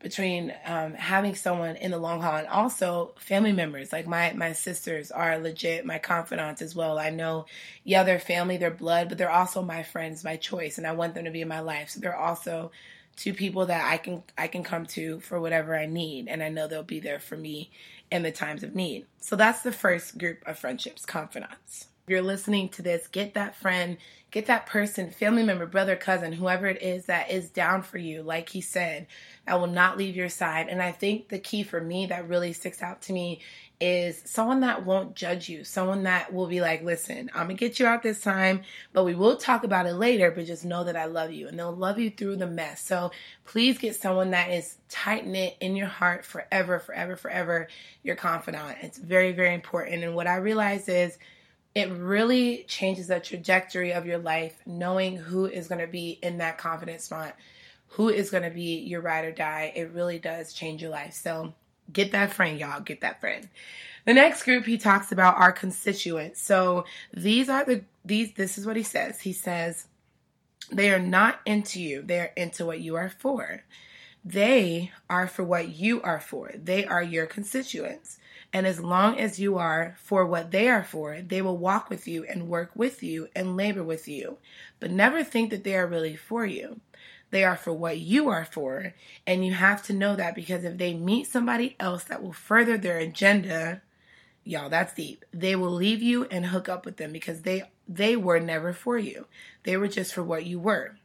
between 0.00 0.54
um, 0.64 0.94
having 0.94 1.34
someone 1.34 1.74
in 1.76 1.90
the 1.90 1.98
long 1.98 2.20
haul 2.22 2.36
and 2.36 2.46
also 2.46 3.14
family 3.18 3.52
members. 3.52 3.92
Like 3.92 4.06
my 4.06 4.32
my 4.32 4.52
sisters 4.52 5.10
are 5.10 5.38
legit 5.38 5.84
my 5.84 5.98
confidants 5.98 6.62
as 6.62 6.74
well. 6.74 6.98
I 6.98 7.10
know, 7.10 7.46
yeah, 7.84 8.04
they're 8.04 8.20
family, 8.20 8.58
they're 8.58 8.70
blood, 8.70 9.08
but 9.08 9.18
they're 9.18 9.30
also 9.30 9.62
my 9.62 9.82
friends, 9.82 10.22
my 10.22 10.36
choice, 10.36 10.78
and 10.78 10.86
I 10.86 10.92
want 10.92 11.14
them 11.14 11.24
to 11.24 11.30
be 11.30 11.40
in 11.40 11.48
my 11.48 11.60
life. 11.60 11.90
So 11.90 12.00
they're 12.00 12.14
also 12.16 12.70
two 13.16 13.34
people 13.34 13.66
that 13.66 13.90
I 13.90 13.96
can 13.96 14.22
I 14.36 14.46
can 14.46 14.62
come 14.62 14.86
to 14.86 15.18
for 15.20 15.40
whatever 15.40 15.76
I 15.76 15.86
need 15.86 16.28
and 16.28 16.42
I 16.42 16.48
know 16.48 16.68
they'll 16.68 16.84
be 16.84 17.00
there 17.00 17.18
for 17.18 17.36
me 17.36 17.70
in 18.10 18.22
the 18.22 18.30
times 18.30 18.62
of 18.62 18.76
need. 18.76 19.06
So 19.20 19.34
that's 19.34 19.62
the 19.62 19.72
first 19.72 20.16
group 20.16 20.46
of 20.46 20.58
friendships, 20.58 21.04
confidants. 21.04 21.88
You're 22.08 22.22
listening 22.22 22.70
to 22.70 22.82
this, 22.82 23.06
get 23.06 23.34
that 23.34 23.54
friend, 23.54 23.98
get 24.30 24.46
that 24.46 24.66
person, 24.66 25.10
family 25.10 25.42
member, 25.42 25.66
brother, 25.66 25.96
cousin, 25.96 26.32
whoever 26.32 26.66
it 26.66 26.82
is 26.82 27.06
that 27.06 27.30
is 27.30 27.50
down 27.50 27.82
for 27.82 27.98
you, 27.98 28.22
like 28.22 28.50
he 28.50 28.60
said, 28.60 29.06
I 29.46 29.56
will 29.56 29.66
not 29.66 29.96
leave 29.96 30.16
your 30.16 30.28
side. 30.28 30.68
And 30.68 30.82
I 30.82 30.92
think 30.92 31.28
the 31.28 31.38
key 31.38 31.62
for 31.62 31.80
me 31.80 32.06
that 32.06 32.28
really 32.28 32.52
sticks 32.52 32.82
out 32.82 33.02
to 33.02 33.12
me 33.12 33.40
is 33.80 34.20
someone 34.24 34.60
that 34.60 34.84
won't 34.84 35.14
judge 35.14 35.48
you, 35.48 35.64
someone 35.64 36.02
that 36.02 36.32
will 36.32 36.46
be 36.46 36.60
like, 36.60 36.82
listen, 36.82 37.30
I'm 37.32 37.44
gonna 37.44 37.54
get 37.54 37.78
you 37.78 37.86
out 37.86 38.02
this 38.02 38.20
time, 38.20 38.62
but 38.92 39.04
we 39.04 39.14
will 39.14 39.36
talk 39.36 39.62
about 39.62 39.86
it 39.86 39.94
later, 39.94 40.30
but 40.30 40.46
just 40.46 40.64
know 40.64 40.84
that 40.84 40.96
I 40.96 41.04
love 41.06 41.30
you 41.30 41.46
and 41.48 41.58
they'll 41.58 41.74
love 41.74 41.98
you 41.98 42.10
through 42.10 42.36
the 42.36 42.46
mess. 42.46 42.82
So 42.82 43.12
please 43.44 43.78
get 43.78 43.94
someone 43.94 44.32
that 44.32 44.50
is 44.50 44.78
tight 44.88 45.26
knit 45.26 45.56
in 45.60 45.76
your 45.76 45.86
heart 45.86 46.24
forever, 46.24 46.80
forever, 46.80 47.16
forever, 47.16 47.68
your 48.02 48.16
confidant. 48.16 48.78
It's 48.82 48.98
very, 48.98 49.32
very 49.32 49.54
important. 49.54 50.02
And 50.02 50.14
what 50.14 50.26
I 50.26 50.36
realize 50.36 50.88
is 50.88 51.16
it 51.74 51.90
really 51.90 52.64
changes 52.68 53.08
the 53.08 53.20
trajectory 53.20 53.92
of 53.92 54.06
your 54.06 54.18
life 54.18 54.60
knowing 54.66 55.16
who 55.16 55.46
is 55.46 55.68
gonna 55.68 55.86
be 55.86 56.18
in 56.22 56.38
that 56.38 56.58
confidence 56.58 57.04
spot, 57.04 57.36
who 57.88 58.08
is 58.08 58.30
gonna 58.30 58.50
be 58.50 58.78
your 58.80 59.00
ride 59.00 59.24
or 59.24 59.32
die. 59.32 59.72
It 59.74 59.92
really 59.92 60.18
does 60.18 60.52
change 60.52 60.82
your 60.82 60.90
life. 60.90 61.14
So 61.14 61.54
Get 61.92 62.12
that 62.12 62.32
friend, 62.32 62.58
y'all. 62.58 62.80
Get 62.80 63.00
that 63.00 63.20
friend. 63.20 63.48
The 64.04 64.14
next 64.14 64.42
group 64.42 64.64
he 64.64 64.78
talks 64.78 65.12
about 65.12 65.36
are 65.36 65.52
constituents. 65.52 66.40
So 66.40 66.84
these 67.12 67.48
are 67.48 67.64
the 67.64 67.84
these 68.04 68.32
this 68.34 68.58
is 68.58 68.66
what 68.66 68.76
he 68.76 68.82
says. 68.82 69.20
He 69.20 69.32
says 69.32 69.86
They 70.70 70.90
are 70.90 70.98
not 70.98 71.40
into 71.46 71.80
you, 71.80 72.02
they 72.02 72.20
are 72.20 72.32
into 72.36 72.66
what 72.66 72.80
you 72.80 72.96
are 72.96 73.08
for. 73.08 73.64
They 74.24 74.92
are 75.08 75.26
for 75.26 75.44
what 75.44 75.68
you 75.68 76.02
are 76.02 76.20
for. 76.20 76.52
They 76.54 76.84
are 76.84 77.02
your 77.02 77.26
constituents. 77.26 78.18
And 78.52 78.66
as 78.66 78.80
long 78.80 79.18
as 79.18 79.38
you 79.38 79.58
are 79.58 79.96
for 80.02 80.24
what 80.24 80.50
they 80.50 80.68
are 80.68 80.84
for, 80.84 81.20
they 81.20 81.42
will 81.42 81.58
walk 81.58 81.90
with 81.90 82.08
you 82.08 82.24
and 82.24 82.48
work 82.48 82.70
with 82.74 83.02
you 83.02 83.28
and 83.36 83.56
labor 83.56 83.82
with 83.82 84.08
you. 84.08 84.38
But 84.80 84.90
never 84.90 85.22
think 85.22 85.50
that 85.50 85.64
they 85.64 85.76
are 85.76 85.86
really 85.86 86.16
for 86.16 86.46
you. 86.46 86.80
They 87.30 87.44
are 87.44 87.56
for 87.56 87.74
what 87.74 87.98
you 87.98 88.28
are 88.28 88.46
for. 88.46 88.94
And 89.26 89.44
you 89.44 89.52
have 89.52 89.82
to 89.84 89.92
know 89.92 90.16
that 90.16 90.34
because 90.34 90.64
if 90.64 90.78
they 90.78 90.94
meet 90.94 91.26
somebody 91.26 91.76
else 91.78 92.04
that 92.04 92.22
will 92.22 92.32
further 92.32 92.78
their 92.78 92.98
agenda, 92.98 93.82
y'all, 94.44 94.70
that's 94.70 94.94
deep. 94.94 95.26
They 95.32 95.54
will 95.54 95.72
leave 95.72 96.02
you 96.02 96.24
and 96.24 96.46
hook 96.46 96.70
up 96.70 96.86
with 96.86 96.96
them 96.96 97.12
because 97.12 97.42
they 97.42 97.64
they 97.86 98.16
were 98.16 98.40
never 98.40 98.72
for 98.72 98.98
you. 98.98 99.26
They 99.64 99.76
were 99.76 99.88
just 99.88 100.12
for 100.12 100.22
what 100.22 100.44
you 100.44 100.58
were. 100.58 100.97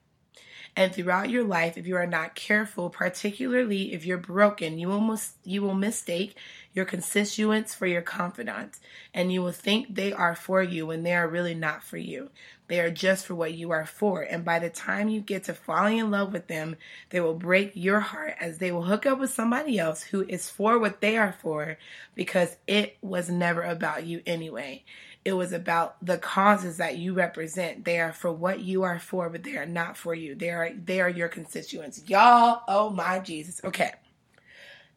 And 0.75 0.91
throughout 0.91 1.29
your 1.29 1.43
life, 1.43 1.77
if 1.77 1.85
you 1.85 1.95
are 1.97 2.07
not 2.07 2.33
careful, 2.33 2.89
particularly 2.89 3.93
if 3.93 4.05
you're 4.05 4.17
broken, 4.17 4.79
you 4.79 4.99
mis- 4.99 5.35
you 5.43 5.61
will 5.61 5.75
mistake 5.75 6.35
your 6.73 6.85
constituents 6.85 7.75
for 7.75 7.85
your 7.85 8.01
confidants, 8.01 8.79
and 9.13 9.31
you 9.31 9.43
will 9.43 9.51
think 9.51 9.93
they 9.93 10.11
are 10.11 10.35
for 10.35 10.63
you 10.63 10.87
when 10.87 11.03
they 11.03 11.13
are 11.13 11.27
really 11.27 11.53
not 11.53 11.83
for 11.83 11.97
you. 11.97 12.31
They 12.67 12.79
are 12.79 12.89
just 12.89 13.27
for 13.27 13.35
what 13.35 13.53
you 13.53 13.69
are 13.69 13.85
for. 13.85 14.23
And 14.23 14.43
by 14.43 14.57
the 14.57 14.69
time 14.69 15.09
you 15.09 15.21
get 15.21 15.43
to 15.43 15.53
falling 15.53 15.97
in 15.97 16.09
love 16.09 16.33
with 16.33 16.47
them, 16.47 16.77
they 17.09 17.19
will 17.19 17.35
break 17.35 17.73
your 17.75 17.99
heart 17.99 18.35
as 18.39 18.57
they 18.57 18.71
will 18.71 18.83
hook 18.83 19.05
up 19.05 19.19
with 19.19 19.29
somebody 19.29 19.77
else 19.77 20.01
who 20.01 20.25
is 20.27 20.49
for 20.49 20.79
what 20.79 21.01
they 21.01 21.17
are 21.17 21.33
for 21.33 21.77
because 22.15 22.55
it 22.65 22.97
was 23.01 23.29
never 23.29 23.61
about 23.61 24.05
you 24.05 24.23
anyway. 24.25 24.83
It 25.25 25.33
was 25.33 25.53
about 25.53 26.03
the 26.05 26.17
causes 26.17 26.77
that 26.77 26.97
you 26.97 27.13
represent. 27.13 27.85
They 27.85 27.99
are 27.99 28.11
for 28.11 28.31
what 28.31 28.59
you 28.59 28.83
are 28.83 28.99
for, 28.99 29.29
but 29.29 29.43
they 29.43 29.55
are 29.55 29.65
not 29.65 29.95
for 29.95 30.13
you. 30.13 30.35
They 30.35 30.49
are 30.49 30.71
they 30.73 30.99
are 30.99 31.09
your 31.09 31.29
constituents. 31.29 32.01
Y'all, 32.07 32.61
oh 32.67 32.89
my 32.89 33.19
Jesus. 33.19 33.61
Okay. 33.63 33.91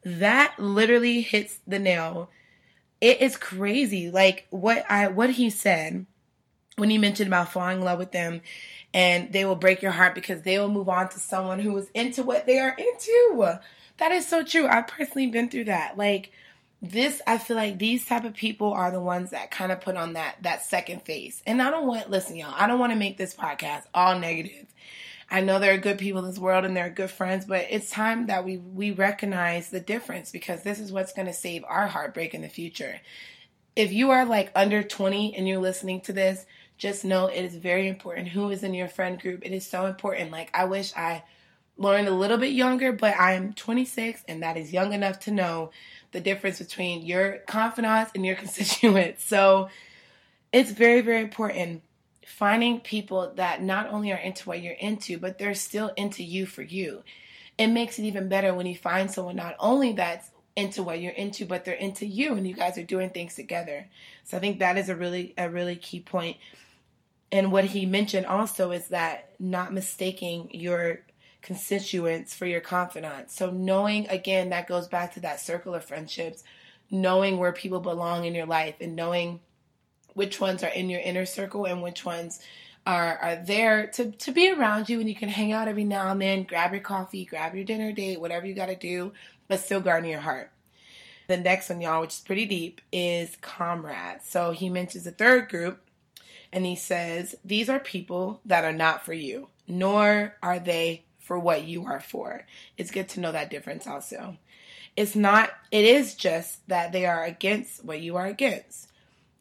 That 0.03 0.55
literally 0.59 1.21
hits 1.21 1.59
the 1.65 1.79
nail. 1.79 2.29
It 2.99 3.21
is 3.21 3.37
crazy. 3.37 4.11
Like 4.11 4.47
what 4.49 4.85
I 4.89 5.07
what 5.07 5.31
he 5.31 5.49
said 5.49 6.05
when 6.75 6.89
he 6.89 6.97
mentioned 6.97 7.27
about 7.27 7.51
falling 7.51 7.79
in 7.79 7.85
love 7.85 7.99
with 7.99 8.11
them 8.11 8.41
and 8.93 9.31
they 9.33 9.45
will 9.45 9.55
break 9.55 9.81
your 9.81 9.91
heart 9.91 10.15
because 10.15 10.41
they 10.41 10.59
will 10.59 10.69
move 10.69 10.89
on 10.89 11.09
to 11.09 11.19
someone 11.19 11.59
who 11.59 11.75
is 11.77 11.89
into 11.93 12.23
what 12.23 12.45
they 12.45 12.59
are 12.59 12.75
into. 12.77 13.59
That 13.97 14.11
is 14.11 14.27
so 14.27 14.43
true. 14.43 14.67
I've 14.67 14.87
personally 14.87 15.27
been 15.27 15.49
through 15.49 15.65
that. 15.65 15.97
Like 15.97 16.31
this 16.81 17.21
i 17.25 17.37
feel 17.37 17.57
like 17.57 17.79
these 17.79 18.05
type 18.05 18.23
of 18.23 18.35
people 18.35 18.71
are 18.71 18.91
the 18.91 18.99
ones 18.99 19.31
that 19.31 19.49
kind 19.49 19.71
of 19.71 19.81
put 19.81 19.97
on 19.97 20.13
that 20.13 20.35
that 20.43 20.63
second 20.63 21.01
face. 21.03 21.41
And 21.45 21.61
i 21.61 21.71
don't 21.71 21.87
want 21.87 22.09
listen 22.09 22.35
y'all 22.35 22.53
i 22.55 22.67
don't 22.67 22.79
want 22.79 22.91
to 22.91 22.99
make 22.99 23.17
this 23.17 23.33
podcast 23.33 23.83
all 23.93 24.19
negative. 24.19 24.67
I 25.29 25.41
know 25.41 25.59
there 25.59 25.73
are 25.73 25.77
good 25.77 25.97
people 25.97 26.21
in 26.21 26.29
this 26.29 26.39
world 26.39 26.63
and 26.63 26.77
there 26.77 26.85
are 26.85 26.91
good 26.91 27.09
friends 27.09 27.45
but 27.45 27.65
it's 27.69 27.89
time 27.89 28.27
that 28.27 28.45
we 28.45 28.57
we 28.57 28.91
recognize 28.91 29.69
the 29.69 29.79
difference 29.79 30.31
because 30.31 30.61
this 30.61 30.79
is 30.79 30.91
what's 30.91 31.13
going 31.13 31.27
to 31.27 31.33
save 31.33 31.63
our 31.65 31.87
heartbreak 31.87 32.33
in 32.33 32.41
the 32.41 32.49
future. 32.49 33.01
If 33.75 33.91
you 33.91 34.11
are 34.11 34.25
like 34.25 34.51
under 34.55 34.83
20 34.83 35.35
and 35.35 35.47
you're 35.47 35.59
listening 35.59 36.01
to 36.01 36.13
this 36.13 36.45
just 36.77 37.03
know 37.03 37.25
it 37.25 37.43
is 37.43 37.55
very 37.55 37.87
important. 37.87 38.27
Who 38.27 38.51
is 38.51 38.61
in 38.61 38.75
your 38.75 38.87
friend 38.87 39.19
group? 39.19 39.43
It 39.43 39.51
is 39.51 39.65
so 39.65 39.87
important. 39.87 40.31
Like 40.31 40.51
i 40.53 40.65
wish 40.65 40.93
i 40.95 41.23
learned 41.79 42.07
a 42.07 42.11
little 42.11 42.37
bit 42.37 42.51
younger 42.53 42.91
but 42.91 43.15
i'm 43.19 43.53
26 43.53 44.23
and 44.27 44.41
that 44.41 44.57
is 44.57 44.73
young 44.73 44.93
enough 44.93 45.19
to 45.19 45.31
know 45.31 45.69
the 46.11 46.19
difference 46.19 46.59
between 46.59 47.05
your 47.05 47.39
confidants 47.47 48.11
and 48.15 48.25
your 48.25 48.35
constituents. 48.43 49.23
So 49.23 49.69
it's 50.51 50.71
very, 50.71 51.01
very 51.01 51.21
important 51.21 51.81
finding 52.27 52.81
people 52.81 53.31
that 53.35 53.61
not 53.61 53.89
only 53.89 54.11
are 54.11 54.17
into 54.17 54.49
what 54.49 54.61
you're 54.61 54.73
into, 54.73 55.17
but 55.17 55.37
they're 55.37 55.53
still 55.53 55.93
into 55.95 56.23
you 56.23 56.45
for 56.45 56.61
you. 56.61 57.01
It 57.57 57.67
makes 57.67 57.97
it 57.97 58.03
even 58.03 58.27
better 58.27 58.53
when 58.53 58.67
you 58.67 58.75
find 58.75 59.09
someone 59.09 59.37
not 59.37 59.55
only 59.59 59.93
that's 59.93 60.29
into 60.55 60.83
what 60.83 60.99
you're 60.99 61.13
into, 61.13 61.45
but 61.45 61.63
they're 61.63 61.73
into 61.73 62.05
you 62.05 62.33
and 62.33 62.45
you 62.45 62.53
guys 62.53 62.77
are 62.77 62.83
doing 62.83 63.11
things 63.11 63.35
together. 63.35 63.87
So 64.25 64.35
I 64.35 64.39
think 64.39 64.59
that 64.59 64.77
is 64.77 64.89
a 64.89 64.95
really 64.95 65.33
a 65.37 65.49
really 65.49 65.77
key 65.77 66.01
point. 66.01 66.37
And 67.31 67.51
what 67.51 67.65
he 67.65 67.85
mentioned 67.85 68.25
also 68.25 68.71
is 68.71 68.89
that 68.89 69.29
not 69.39 69.73
mistaking 69.73 70.49
your 70.51 70.99
constituents 71.41 72.33
for 72.33 72.45
your 72.45 72.61
confidants. 72.61 73.35
So 73.35 73.51
knowing 73.51 74.07
again 74.09 74.49
that 74.49 74.67
goes 74.67 74.87
back 74.87 75.13
to 75.13 75.19
that 75.21 75.39
circle 75.39 75.73
of 75.73 75.85
friendships, 75.85 76.43
knowing 76.89 77.37
where 77.37 77.51
people 77.51 77.79
belong 77.79 78.25
in 78.25 78.35
your 78.35 78.45
life 78.45 78.75
and 78.81 78.95
knowing 78.95 79.39
which 80.13 80.39
ones 80.39 80.63
are 80.63 80.69
in 80.69 80.89
your 80.89 80.99
inner 81.01 81.25
circle 81.25 81.65
and 81.65 81.81
which 81.81 82.03
ones 82.03 82.39
are 82.85 83.17
are 83.17 83.35
there 83.35 83.87
to 83.87 84.11
to 84.11 84.31
be 84.31 84.51
around 84.51 84.89
you 84.89 84.99
and 84.99 85.09
you 85.09 85.15
can 85.15 85.29
hang 85.29 85.51
out 85.51 85.67
every 85.67 85.83
now 85.83 86.11
and 86.11 86.21
then, 86.21 86.43
grab 86.43 86.71
your 86.71 86.81
coffee, 86.81 87.25
grab 87.25 87.53
your 87.53 87.65
dinner 87.65 87.91
date, 87.91 88.19
whatever 88.19 88.45
you 88.45 88.53
got 88.53 88.67
to 88.67 88.75
do, 88.75 89.11
but 89.47 89.59
still 89.59 89.81
guarding 89.81 90.09
your 90.09 90.21
heart. 90.21 90.51
The 91.27 91.37
next 91.37 91.69
one, 91.69 91.81
y'all, 91.81 92.01
which 92.01 92.13
is 92.13 92.19
pretty 92.21 92.45
deep, 92.45 92.79
is 92.91 93.35
comrades. 93.41 94.25
So 94.25 94.51
he 94.51 94.69
mentions 94.69 95.05
a 95.05 95.11
third 95.11 95.49
group 95.49 95.81
and 96.53 96.65
he 96.65 96.75
says, 96.75 97.35
These 97.43 97.69
are 97.69 97.79
people 97.79 98.39
that 98.45 98.63
are 98.63 98.73
not 98.73 99.03
for 99.05 99.13
you, 99.13 99.49
nor 99.67 100.35
are 100.41 100.59
they 100.59 101.03
for 101.27 101.37
what 101.37 101.65
you 101.65 101.85
are 101.85 101.99
for. 101.99 102.45
It's 102.77 102.89
good 102.89 103.09
to 103.09 103.19
know 103.19 103.33
that 103.33 103.49
difference 103.49 103.85
also. 103.85 104.37
It's 104.95 105.15
not, 105.15 105.51
it 105.71 105.83
is 105.83 106.15
just 106.15 106.65
that 106.69 106.93
they 106.93 107.05
are 107.05 107.23
against 107.23 107.83
what 107.83 107.99
you 107.99 108.15
are 108.15 108.25
against. 108.25 108.87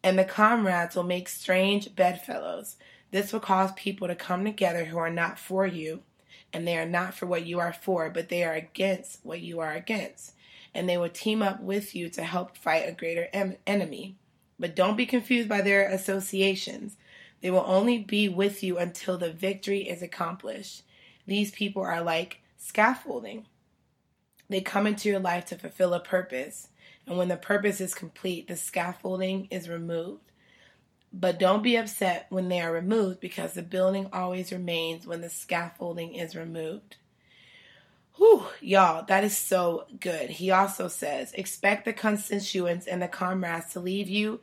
And 0.03 0.18
the 0.18 0.25
comrades 0.25 0.96
will 0.96 1.05
make 1.05 1.29
strange 1.29 1.94
bedfellows. 1.94 2.77
This 3.12 3.33
will 3.33 3.40
cause 3.40 3.70
people 3.77 4.09
to 4.09 4.16
come 4.16 4.44
together 4.44 4.85
who 4.85 4.99
are 4.99 5.11
not 5.11 5.38
for 5.38 5.64
you, 5.64 6.03
and 6.53 6.66
they 6.66 6.77
are 6.77 6.87
not 6.87 7.14
for 7.14 7.27
what 7.27 7.46
you 7.46 7.61
are 7.61 7.72
for, 7.72 8.11
but 8.11 8.29
they 8.29 8.42
are 8.42 8.53
against 8.53 9.20
what 9.22 9.40
you 9.40 9.61
are 9.61 9.72
against. 9.72 10.35
And 10.75 10.88
they 10.88 10.99
will 10.99 11.09
team 11.09 11.40
up 11.40 11.61
with 11.61 11.94
you 11.94 12.11
to 12.11 12.22
help 12.22 12.57
fight 12.59 12.88
a 12.88 12.92
greater 12.92 13.29
em- 13.33 13.57
enemy. 13.66 14.16
But 14.59 14.77
don't 14.77 14.96
be 14.96 15.07
confused 15.07 15.49
by 15.49 15.61
their 15.61 15.88
associations. 15.88 16.96
They 17.40 17.51
will 17.51 17.64
only 17.66 17.99
be 17.99 18.29
with 18.29 18.62
you 18.62 18.77
until 18.77 19.16
the 19.18 19.33
victory 19.33 19.88
is 19.88 20.03
accomplished. 20.03 20.83
These 21.27 21.51
people 21.51 21.83
are 21.83 22.03
like 22.03 22.41
scaffolding. 22.57 23.47
They 24.49 24.61
come 24.61 24.87
into 24.87 25.09
your 25.09 25.19
life 25.19 25.47
to 25.47 25.57
fulfill 25.57 25.95
a 25.95 26.01
purpose. 26.01 26.69
And 27.07 27.19
when 27.19 27.29
the 27.29 27.37
purpose 27.37 27.81
is 27.81 27.95
complete, 27.95 28.49
the 28.49 28.57
scaffolding 28.57 29.49
is 29.51 29.69
removed. 29.69 30.23
But 31.12 31.39
don't 31.39 31.62
be 31.62 31.77
upset 31.77 32.27
when 32.31 32.49
they 32.49 32.61
are 32.61 32.73
removed 32.73 33.21
because 33.21 33.55
the 33.55 33.62
building 33.62 34.09
always 34.12 34.53
remains 34.53 35.07
when 35.07 35.21
the 35.21 35.31
scaffolding 35.31 36.15
is 36.15 36.37
removed. 36.37 36.97
Whew, 38.17 38.47
y'all, 38.61 39.05
that 39.07 39.25
is 39.25 39.37
so 39.37 39.85
good. 40.01 40.31
He 40.31 40.51
also 40.51 40.89
says, 40.89 41.33
expect 41.33 41.85
the 41.85 41.93
constituents 41.93 42.87
and 42.87 43.03
the 43.03 43.09
comrades 43.09 43.73
to 43.73 43.81
leave 43.81 44.09
you 44.09 44.41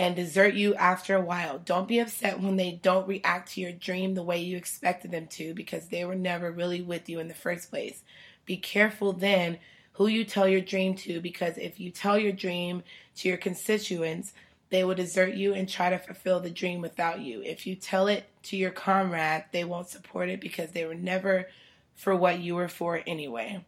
and 0.00 0.16
desert 0.16 0.54
you 0.54 0.74
after 0.76 1.14
a 1.14 1.20
while. 1.20 1.58
Don't 1.58 1.86
be 1.86 1.98
upset 1.98 2.40
when 2.40 2.56
they 2.56 2.80
don't 2.82 3.06
react 3.06 3.52
to 3.52 3.60
your 3.60 3.70
dream 3.70 4.14
the 4.14 4.22
way 4.22 4.38
you 4.38 4.56
expected 4.56 5.10
them 5.10 5.26
to 5.26 5.52
because 5.52 5.88
they 5.88 6.06
were 6.06 6.14
never 6.14 6.50
really 6.50 6.80
with 6.80 7.06
you 7.10 7.20
in 7.20 7.28
the 7.28 7.34
first 7.34 7.68
place. 7.68 8.02
Be 8.46 8.56
careful 8.56 9.12
then 9.12 9.58
who 9.92 10.06
you 10.06 10.24
tell 10.24 10.48
your 10.48 10.62
dream 10.62 10.94
to 10.94 11.20
because 11.20 11.58
if 11.58 11.78
you 11.78 11.90
tell 11.90 12.18
your 12.18 12.32
dream 12.32 12.82
to 13.16 13.28
your 13.28 13.36
constituents, 13.36 14.32
they 14.70 14.84
will 14.84 14.94
desert 14.94 15.34
you 15.34 15.52
and 15.52 15.68
try 15.68 15.90
to 15.90 15.98
fulfill 15.98 16.40
the 16.40 16.48
dream 16.48 16.80
without 16.80 17.20
you. 17.20 17.42
If 17.42 17.66
you 17.66 17.76
tell 17.76 18.06
it 18.06 18.24
to 18.44 18.56
your 18.56 18.70
comrade, 18.70 19.44
they 19.52 19.64
won't 19.64 19.90
support 19.90 20.30
it 20.30 20.40
because 20.40 20.70
they 20.70 20.86
were 20.86 20.94
never 20.94 21.46
for 21.94 22.16
what 22.16 22.38
you 22.38 22.54
were 22.54 22.68
for 22.68 23.02
anyway. 23.06 23.62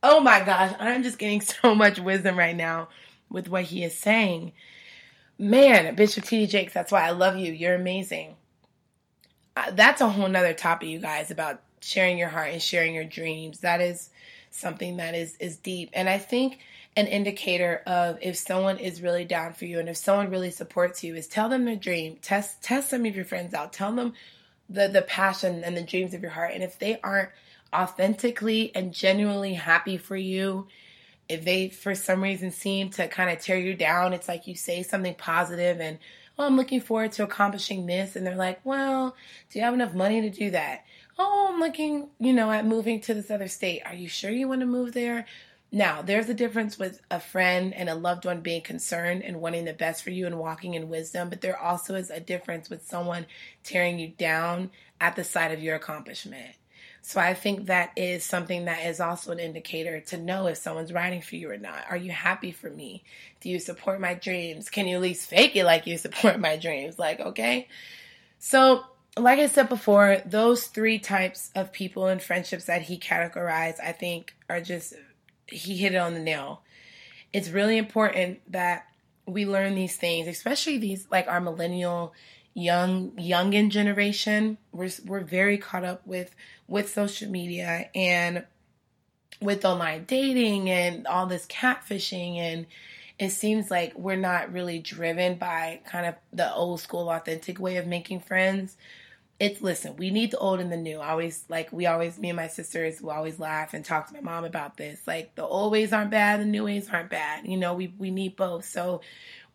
Oh 0.00 0.20
my 0.20 0.44
gosh, 0.44 0.76
I'm 0.78 1.02
just 1.02 1.18
getting 1.18 1.40
so 1.40 1.74
much 1.74 1.98
wisdom 1.98 2.38
right 2.38 2.54
now 2.54 2.86
with 3.28 3.48
what 3.48 3.64
he 3.64 3.82
is 3.82 3.98
saying. 3.98 4.52
Man, 5.38 5.94
Bishop 5.94 6.24
T.D. 6.24 6.46
Jakes, 6.46 6.72
that's 6.72 6.90
why 6.90 7.06
I 7.06 7.10
love 7.10 7.36
you. 7.36 7.52
You're 7.52 7.74
amazing. 7.74 8.36
Uh, 9.56 9.70
that's 9.72 10.00
a 10.00 10.08
whole 10.08 10.28
nother 10.28 10.54
topic, 10.54 10.88
you 10.88 10.98
guys, 10.98 11.30
about 11.30 11.62
sharing 11.80 12.18
your 12.18 12.28
heart 12.28 12.52
and 12.52 12.62
sharing 12.62 12.94
your 12.94 13.04
dreams. 13.04 13.60
That 13.60 13.80
is 13.80 14.10
something 14.50 14.96
that 14.96 15.14
is 15.14 15.36
is 15.36 15.56
deep. 15.56 15.90
And 15.92 16.08
I 16.08 16.18
think 16.18 16.60
an 16.96 17.06
indicator 17.06 17.82
of 17.86 18.18
if 18.22 18.36
someone 18.36 18.78
is 18.78 19.02
really 19.02 19.24
down 19.24 19.52
for 19.52 19.66
you 19.66 19.78
and 19.78 19.88
if 19.88 19.98
someone 19.98 20.30
really 20.30 20.50
supports 20.50 21.04
you 21.04 21.14
is 21.14 21.26
tell 21.26 21.48
them 21.48 21.64
their 21.64 21.76
dream. 21.76 22.16
Test 22.22 22.62
test 22.62 22.90
some 22.90 23.04
of 23.04 23.14
your 23.14 23.24
friends 23.24 23.52
out. 23.54 23.72
Tell 23.72 23.92
them 23.92 24.14
the 24.68 24.88
the 24.88 25.02
passion 25.02 25.62
and 25.64 25.76
the 25.76 25.82
dreams 25.82 26.14
of 26.14 26.22
your 26.22 26.30
heart. 26.30 26.52
And 26.54 26.62
if 26.62 26.78
they 26.78 26.98
aren't 27.02 27.30
authentically 27.74 28.72
and 28.74 28.92
genuinely 28.92 29.54
happy 29.54 29.98
for 29.98 30.16
you 30.16 30.66
if 31.28 31.44
they 31.44 31.68
for 31.68 31.94
some 31.94 32.22
reason 32.22 32.50
seem 32.50 32.90
to 32.90 33.08
kind 33.08 33.30
of 33.30 33.40
tear 33.40 33.58
you 33.58 33.74
down, 33.74 34.12
it's 34.12 34.28
like 34.28 34.46
you 34.46 34.54
say 34.54 34.82
something 34.82 35.14
positive 35.14 35.80
and 35.80 35.98
oh, 36.38 36.46
I'm 36.46 36.56
looking 36.56 36.80
forward 36.80 37.12
to 37.12 37.24
accomplishing 37.24 37.86
this, 37.86 38.16
and 38.16 38.26
they're 38.26 38.36
like, 38.36 38.60
well, 38.64 39.16
do 39.50 39.58
you 39.58 39.64
have 39.64 39.74
enough 39.74 39.94
money 39.94 40.20
to 40.20 40.30
do 40.30 40.50
that? 40.50 40.84
Oh, 41.18 41.50
I'm 41.50 41.60
looking, 41.60 42.08
you 42.18 42.32
know, 42.32 42.50
at 42.50 42.66
moving 42.66 43.00
to 43.02 43.14
this 43.14 43.30
other 43.30 43.48
state. 43.48 43.82
Are 43.86 43.94
you 43.94 44.08
sure 44.08 44.30
you 44.30 44.48
want 44.48 44.60
to 44.60 44.66
move 44.66 44.92
there? 44.92 45.26
Now, 45.72 46.02
there's 46.02 46.28
a 46.28 46.34
difference 46.34 46.78
with 46.78 47.00
a 47.10 47.18
friend 47.18 47.74
and 47.74 47.88
a 47.88 47.94
loved 47.94 48.24
one 48.24 48.40
being 48.40 48.62
concerned 48.62 49.24
and 49.24 49.40
wanting 49.40 49.64
the 49.64 49.72
best 49.72 50.04
for 50.04 50.10
you 50.10 50.26
and 50.26 50.38
walking 50.38 50.74
in 50.74 50.88
wisdom, 50.88 51.28
but 51.28 51.40
there 51.40 51.58
also 51.58 51.94
is 51.94 52.10
a 52.10 52.20
difference 52.20 52.70
with 52.70 52.86
someone 52.86 53.26
tearing 53.64 53.98
you 53.98 54.08
down 54.08 54.70
at 55.00 55.16
the 55.16 55.24
sight 55.24 55.52
of 55.52 55.62
your 55.62 55.74
accomplishment. 55.74 56.54
So 57.08 57.20
I 57.20 57.34
think 57.34 57.66
that 57.66 57.92
is 57.94 58.24
something 58.24 58.64
that 58.64 58.84
is 58.84 58.98
also 58.98 59.30
an 59.30 59.38
indicator 59.38 60.00
to 60.00 60.16
know 60.16 60.48
if 60.48 60.56
someone's 60.56 60.92
writing 60.92 61.22
for 61.22 61.36
you 61.36 61.48
or 61.48 61.56
not. 61.56 61.84
Are 61.88 61.96
you 61.96 62.10
happy 62.10 62.50
for 62.50 62.68
me? 62.68 63.04
Do 63.40 63.48
you 63.48 63.60
support 63.60 64.00
my 64.00 64.14
dreams? 64.14 64.68
Can 64.70 64.88
you 64.88 64.96
at 64.96 65.02
least 65.02 65.30
fake 65.30 65.54
it 65.54 65.64
like 65.64 65.86
you 65.86 65.98
support 65.98 66.40
my 66.40 66.56
dreams? 66.56 66.98
Like, 66.98 67.20
okay. 67.20 67.68
So, 68.40 68.82
like 69.16 69.38
I 69.38 69.46
said 69.46 69.68
before, 69.68 70.20
those 70.26 70.66
three 70.66 70.98
types 70.98 71.52
of 71.54 71.72
people 71.72 72.08
and 72.08 72.20
friendships 72.20 72.64
that 72.64 72.82
he 72.82 72.98
categorized, 72.98 73.78
I 73.80 73.92
think, 73.92 74.34
are 74.50 74.60
just, 74.60 74.92
he 75.46 75.76
hit 75.76 75.94
it 75.94 75.98
on 75.98 76.14
the 76.14 76.18
nail. 76.18 76.62
It's 77.32 77.50
really 77.50 77.78
important 77.78 78.40
that 78.50 78.84
we 79.26 79.46
learn 79.46 79.76
these 79.76 79.96
things, 79.96 80.26
especially 80.26 80.78
these, 80.78 81.06
like 81.08 81.28
our 81.28 81.40
millennial 81.40 82.14
young 82.58 83.10
youngin 83.12 83.68
generation 83.68 84.56
we're 84.72 84.88
we're 85.04 85.20
very 85.20 85.58
caught 85.58 85.84
up 85.84 86.00
with 86.06 86.34
with 86.66 86.88
social 86.88 87.30
media 87.30 87.90
and 87.94 88.44
with 89.40 89.64
online 89.64 90.04
dating 90.04 90.70
and 90.70 91.06
all 91.06 91.26
this 91.26 91.46
catfishing. 91.46 92.36
And 92.36 92.66
it 93.18 93.30
seems 93.30 93.70
like 93.70 93.96
we're 93.96 94.16
not 94.16 94.52
really 94.52 94.78
driven 94.78 95.36
by 95.36 95.80
kind 95.86 96.06
of 96.06 96.14
the 96.32 96.52
old 96.52 96.80
school 96.80 97.10
authentic 97.10 97.58
way 97.58 97.76
of 97.76 97.86
making 97.86 98.20
friends. 98.20 98.76
It's 99.38 99.60
listen 99.60 99.96
we 99.96 100.08
need 100.08 100.30
the 100.30 100.38
old 100.38 100.60
and 100.60 100.72
the 100.72 100.78
new. 100.78 100.98
I 100.98 101.10
always 101.10 101.44
like 101.50 101.70
we 101.70 101.84
always 101.84 102.18
me 102.18 102.30
and 102.30 102.36
my 102.36 102.48
sisters 102.48 103.02
will 103.02 103.10
always 103.10 103.38
laugh 103.38 103.74
and 103.74 103.84
talk 103.84 104.08
to 104.08 104.14
my 104.14 104.20
mom 104.20 104.44
about 104.44 104.78
this. 104.78 105.06
Like 105.06 105.34
the 105.34 105.44
old 105.44 105.72
ways 105.72 105.92
aren't 105.92 106.10
bad 106.10 106.40
the 106.40 106.46
new 106.46 106.64
ways 106.64 106.88
aren't 106.90 107.10
bad. 107.10 107.46
You 107.46 107.58
know 107.58 107.74
we 107.74 107.92
we 107.98 108.10
need 108.10 108.36
both. 108.36 108.64
So 108.64 109.02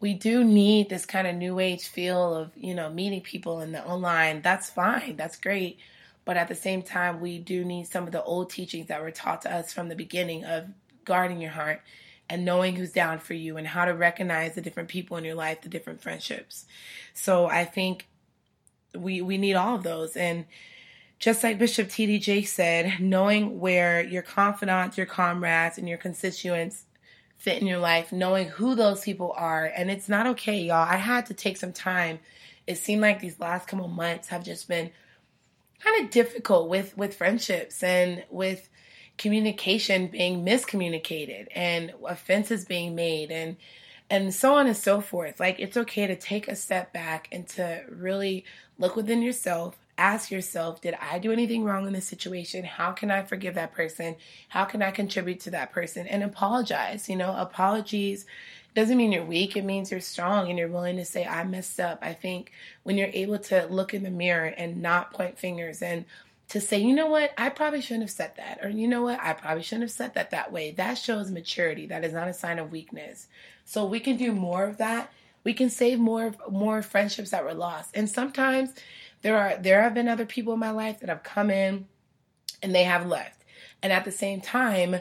we 0.02 0.16
do 0.16 0.44
need 0.44 0.90
this 0.90 1.06
kind 1.06 1.28
of 1.28 1.36
new 1.36 1.60
age 1.60 1.88
feel 1.88 2.36
of, 2.36 2.52
you 2.56 2.74
know, 2.74 2.90
meeting 2.90 3.22
people 3.22 3.62
in 3.62 3.72
the 3.72 3.86
online. 3.86 4.42
That's 4.42 4.70
fine. 4.70 5.16
That's 5.16 5.38
great. 5.38 5.78
But 6.26 6.38
at 6.38 6.48
the 6.48 6.56
same 6.56 6.82
time, 6.82 7.22
we 7.22 7.38
do 7.38 7.64
need 7.64 7.88
some 7.88 8.06
of 8.06 8.12
the 8.12 8.24
old 8.24 8.50
teachings 8.50 8.88
that 8.88 9.02
were 9.02 9.12
taught 9.12 9.44
to 9.44 9.54
us 9.54 9.72
from 9.72 9.90
the 9.90 9.96
beginning 9.96 10.44
of 10.44 10.66
guarding 11.06 11.40
your 11.40 11.52
heart 11.52 11.82
and 12.30 12.46
knowing 12.46 12.76
who's 12.76 12.92
down 12.92 13.20
for 13.20 13.36
you 13.36 13.58
and 13.58 13.68
how 13.68 13.86
to 13.86 13.94
recognize 13.94 14.56
the 14.56 14.62
different 14.62 14.90
people 14.90 15.18
in 15.18 15.24
your 15.24 15.36
life, 15.36 15.62
the 15.62 15.70
different 15.70 16.02
friendships. 16.02 16.66
So 17.14 17.46
I 17.46 17.66
think 17.66 18.08
we 18.98 19.22
we 19.22 19.38
need 19.38 19.54
all 19.54 19.76
of 19.76 19.84
those 19.84 20.16
and 20.18 20.46
just 21.20 21.44
like 21.44 21.60
Bishop 21.60 21.90
T.D. 21.90 22.18
Jakes 22.18 22.52
said, 22.52 23.00
knowing 23.00 23.60
where 23.60 24.04
your 24.04 24.24
confidants, 24.24 24.98
your 24.98 25.06
comrades, 25.06 25.78
and 25.78 25.88
your 25.88 26.00
constituents 26.00 26.86
fit 27.42 27.60
in 27.60 27.68
your 27.68 27.80
life, 27.80 28.12
knowing 28.12 28.48
who 28.48 28.76
those 28.76 29.02
people 29.02 29.34
are. 29.36 29.66
And 29.66 29.90
it's 29.90 30.08
not 30.08 30.28
okay, 30.28 30.60
y'all. 30.60 30.88
I 30.88 30.98
had 30.98 31.26
to 31.26 31.34
take 31.34 31.58
some 31.58 31.74
time. 31.74 32.20
It 32.68 32.78
seemed 32.78 33.02
like 33.02 33.20
these 33.20 33.40
last 33.40 33.68
couple 33.68 33.88
months 33.88 34.28
have 34.28 34.44
just 34.44 34.68
been 34.68 34.92
kind 35.80 36.06
of 36.06 36.12
difficult 36.12 36.70
with 36.70 36.96
with 36.96 37.16
friendships 37.16 37.82
and 37.82 38.24
with 38.30 38.70
communication 39.18 40.06
being 40.06 40.46
miscommunicated 40.46 41.48
and 41.56 41.92
offenses 42.08 42.64
being 42.64 42.94
made 42.94 43.32
and 43.32 43.58
and 44.12 44.32
so 44.32 44.54
on 44.54 44.68
and 44.68 44.78
so 44.78 45.02
forth. 45.02 45.40
Like 45.40 45.60
it's 45.60 45.78
okay 45.78 46.06
to 46.06 46.16
take 46.16 46.48
a 46.48 46.56
step 46.56 46.94
back 46.94 47.28
and 47.32 47.48
to 47.50 47.82
really 47.90 48.46
look 48.78 48.96
within 48.96 49.24
yourself 49.24 49.80
ask 50.02 50.32
yourself, 50.32 50.82
did 50.82 50.96
I 51.00 51.20
do 51.20 51.32
anything 51.32 51.64
wrong 51.64 51.86
in 51.86 51.94
this 51.94 52.08
situation? 52.08 52.64
How 52.64 52.92
can 52.92 53.12
I 53.12 53.22
forgive 53.22 53.54
that 53.54 53.72
person? 53.72 54.16
How 54.50 54.66
can 54.66 54.82
I 54.82 54.90
contribute 54.90 55.42
to 55.42 55.52
that 55.52 55.72
person? 55.72 56.08
And 56.08 56.24
apologize. 56.24 57.08
You 57.08 57.18
know, 57.18 57.36
apologies 57.38 58.26
doesn't 58.74 58.98
mean 58.98 59.12
you're 59.12 59.24
weak. 59.24 59.56
It 59.56 59.64
means 59.64 59.92
you're 59.92 60.00
strong 60.00 60.50
and 60.50 60.58
you're 60.58 60.68
willing 60.68 60.98
to 60.98 61.06
say, 61.06 61.24
I 61.24 61.44
messed 61.44 61.80
up. 61.80 62.00
I 62.02 62.14
think 62.14 62.52
when 62.82 62.98
you're 62.98 63.12
able 63.14 63.38
to 63.38 63.68
look 63.68 63.94
in 63.94 64.02
the 64.02 64.10
mirror 64.10 64.48
and 64.48 64.82
not 64.82 65.14
point 65.14 65.38
fingers 65.38 65.84
and 65.84 66.06
to 66.50 66.60
say, 66.60 66.80
you 66.80 66.96
know 66.96 67.08
what, 67.08 67.32
I 67.38 67.50
probably 67.50 67.82
shouldn't 67.82 68.04
have 68.04 68.12
said 68.12 68.34
that. 68.38 68.60
Or 68.64 68.70
you 68.70 68.88
know 68.88 69.04
what, 69.04 69.20
I 69.22 69.34
probably 69.34 69.62
shouldn't 69.62 69.84
have 69.84 69.92
said 69.92 70.16
that 70.16 70.32
that 70.32 70.52
way. 70.52 70.72
That 70.72 70.96
shows 70.96 71.30
maturity. 71.30 71.86
That 71.86 72.04
is 72.04 72.12
not 72.12 72.28
a 72.28 72.34
sign 72.34 72.58
of 72.58 72.72
weakness. 72.72 73.28
So 73.66 73.86
we 73.86 74.00
can 74.00 74.18
do 74.18 74.32
more 74.32 74.66
of 74.66 74.78
that. 74.78 75.14
We 75.44 75.54
can 75.54 75.70
save 75.70 76.00
more 76.00 76.34
more 76.50 76.82
friendships 76.82 77.32
that 77.32 77.44
were 77.44 77.54
lost. 77.54 77.92
And 77.94 78.10
sometimes 78.10 78.72
there 79.22 79.38
are 79.38 79.58
there 79.58 79.82
have 79.84 79.94
been 79.94 80.08
other 80.08 80.26
people 80.26 80.54
in 80.54 80.60
my 80.60 80.72
life 80.72 81.00
that 81.00 81.10
have 81.10 81.24
come 81.24 81.50
in 81.50 81.88
and 82.62 82.74
they 82.74 82.84
have 82.84 83.06
left. 83.06 83.44
And 83.84 83.92
at 83.92 84.06
the 84.06 84.12
same 84.12 84.42
time, 84.42 84.98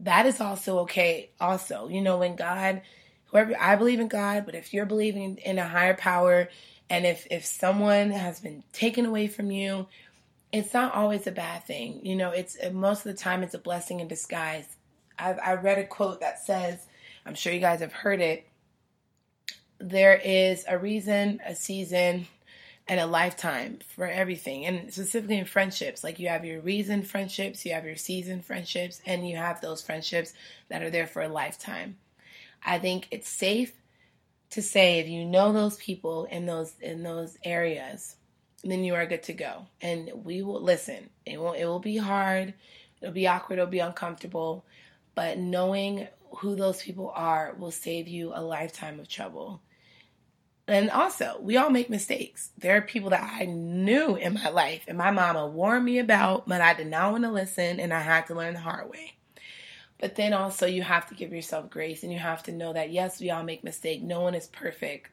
that 0.00 0.26
is 0.26 0.40
also 0.40 0.80
okay 0.80 1.30
also. 1.40 1.88
You 1.88 2.00
know, 2.00 2.18
when 2.18 2.36
God 2.36 2.82
whoever 3.26 3.54
I 3.58 3.76
believe 3.76 4.00
in 4.00 4.08
God, 4.08 4.46
but 4.46 4.54
if 4.54 4.72
you're 4.72 4.86
believing 4.86 5.38
in 5.38 5.58
a 5.58 5.68
higher 5.68 5.94
power 5.94 6.48
and 6.88 7.06
if 7.06 7.26
if 7.30 7.44
someone 7.44 8.10
has 8.10 8.40
been 8.40 8.62
taken 8.72 9.06
away 9.06 9.26
from 9.26 9.50
you, 9.50 9.86
it's 10.52 10.72
not 10.72 10.94
always 10.94 11.26
a 11.26 11.32
bad 11.32 11.64
thing. 11.64 12.04
You 12.04 12.16
know, 12.16 12.30
it's 12.30 12.56
most 12.72 13.04
of 13.04 13.12
the 13.12 13.20
time 13.20 13.42
it's 13.42 13.54
a 13.54 13.58
blessing 13.58 14.00
in 14.00 14.08
disguise. 14.08 14.66
I've 15.18 15.38
I 15.38 15.54
read 15.54 15.78
a 15.78 15.86
quote 15.86 16.20
that 16.20 16.44
says, 16.44 16.78
I'm 17.26 17.34
sure 17.34 17.52
you 17.52 17.60
guys 17.60 17.80
have 17.80 17.92
heard 17.92 18.20
it. 18.20 18.46
There 19.78 20.14
is 20.16 20.64
a 20.68 20.78
reason, 20.78 21.40
a 21.44 21.54
season, 21.54 22.26
and 22.86 23.00
a 23.00 23.06
lifetime 23.06 23.78
for 23.96 24.06
everything 24.06 24.66
and 24.66 24.92
specifically 24.92 25.38
in 25.38 25.46
friendships. 25.46 26.04
Like 26.04 26.18
you 26.18 26.28
have 26.28 26.44
your 26.44 26.60
reason 26.60 27.02
friendships 27.02 27.64
you 27.64 27.72
have 27.72 27.84
your 27.84 27.96
season 27.96 28.42
friendships 28.42 29.00
and 29.06 29.28
you 29.28 29.36
have 29.36 29.60
those 29.60 29.82
friendships 29.82 30.34
that 30.68 30.82
are 30.82 30.90
there 30.90 31.06
for 31.06 31.22
a 31.22 31.28
lifetime. 31.28 31.96
I 32.64 32.78
think 32.78 33.08
it's 33.10 33.28
safe 33.28 33.72
to 34.50 34.62
say 34.62 34.98
if 34.98 35.08
you 35.08 35.24
know 35.24 35.52
those 35.52 35.76
people 35.76 36.26
in 36.26 36.46
those 36.46 36.74
in 36.80 37.02
those 37.02 37.38
areas 37.44 38.16
then 38.62 38.82
you 38.82 38.94
are 38.94 39.04
good 39.04 39.22
to 39.24 39.34
go. 39.34 39.66
And 39.80 40.10
we 40.24 40.42
will 40.42 40.62
listen 40.62 41.08
it 41.24 41.38
will 41.38 41.52
it 41.52 41.64
will 41.64 41.80
be 41.80 41.96
hard 41.96 42.52
it'll 43.00 43.14
be 43.14 43.26
awkward 43.26 43.58
it'll 43.58 43.70
be 43.70 43.78
uncomfortable 43.78 44.64
but 45.14 45.38
knowing 45.38 46.08
who 46.38 46.56
those 46.56 46.82
people 46.82 47.12
are 47.14 47.54
will 47.58 47.70
save 47.70 48.08
you 48.08 48.32
a 48.34 48.42
lifetime 48.42 48.98
of 48.98 49.08
trouble 49.08 49.60
and 50.66 50.90
also, 50.90 51.36
we 51.40 51.56
all 51.58 51.68
make 51.68 51.90
mistakes. 51.90 52.50
There 52.56 52.76
are 52.76 52.80
people 52.80 53.10
that 53.10 53.22
I 53.22 53.44
knew 53.44 54.16
in 54.16 54.34
my 54.34 54.48
life 54.48 54.84
and 54.88 54.96
my 54.96 55.10
mama 55.10 55.46
warned 55.46 55.84
me 55.84 55.98
about, 55.98 56.48
but 56.48 56.62
I 56.62 56.72
did 56.72 56.86
not 56.86 57.12
want 57.12 57.24
to 57.24 57.30
listen 57.30 57.80
and 57.80 57.92
I 57.92 58.00
had 58.00 58.26
to 58.28 58.34
learn 58.34 58.54
the 58.54 58.60
hard 58.60 58.88
way. 58.88 59.12
But 59.98 60.16
then 60.16 60.32
also, 60.32 60.66
you 60.66 60.82
have 60.82 61.08
to 61.08 61.14
give 61.14 61.32
yourself 61.32 61.68
grace 61.68 62.02
and 62.02 62.12
you 62.12 62.18
have 62.18 62.42
to 62.44 62.52
know 62.52 62.72
that 62.72 62.90
yes, 62.90 63.20
we 63.20 63.30
all 63.30 63.42
make 63.42 63.62
mistakes. 63.62 64.02
No 64.02 64.22
one 64.22 64.34
is 64.34 64.46
perfect. 64.46 65.10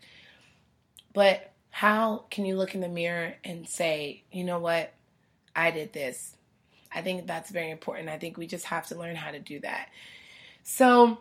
But 1.13 1.51
how 1.69 2.25
can 2.29 2.45
you 2.45 2.55
look 2.55 2.73
in 2.73 2.81
the 2.81 2.87
mirror 2.87 3.35
and 3.43 3.67
say, 3.67 4.23
you 4.31 4.45
know 4.45 4.59
what? 4.59 4.93
I 5.53 5.71
did 5.71 5.91
this. 5.91 6.35
I 6.93 7.01
think 7.01 7.27
that's 7.27 7.51
very 7.51 7.71
important. 7.71 8.09
I 8.09 8.17
think 8.17 8.37
we 8.37 8.47
just 8.47 8.65
have 8.65 8.87
to 8.87 8.97
learn 8.97 9.15
how 9.15 9.31
to 9.31 9.39
do 9.39 9.59
that. 9.61 9.89
So, 10.63 11.19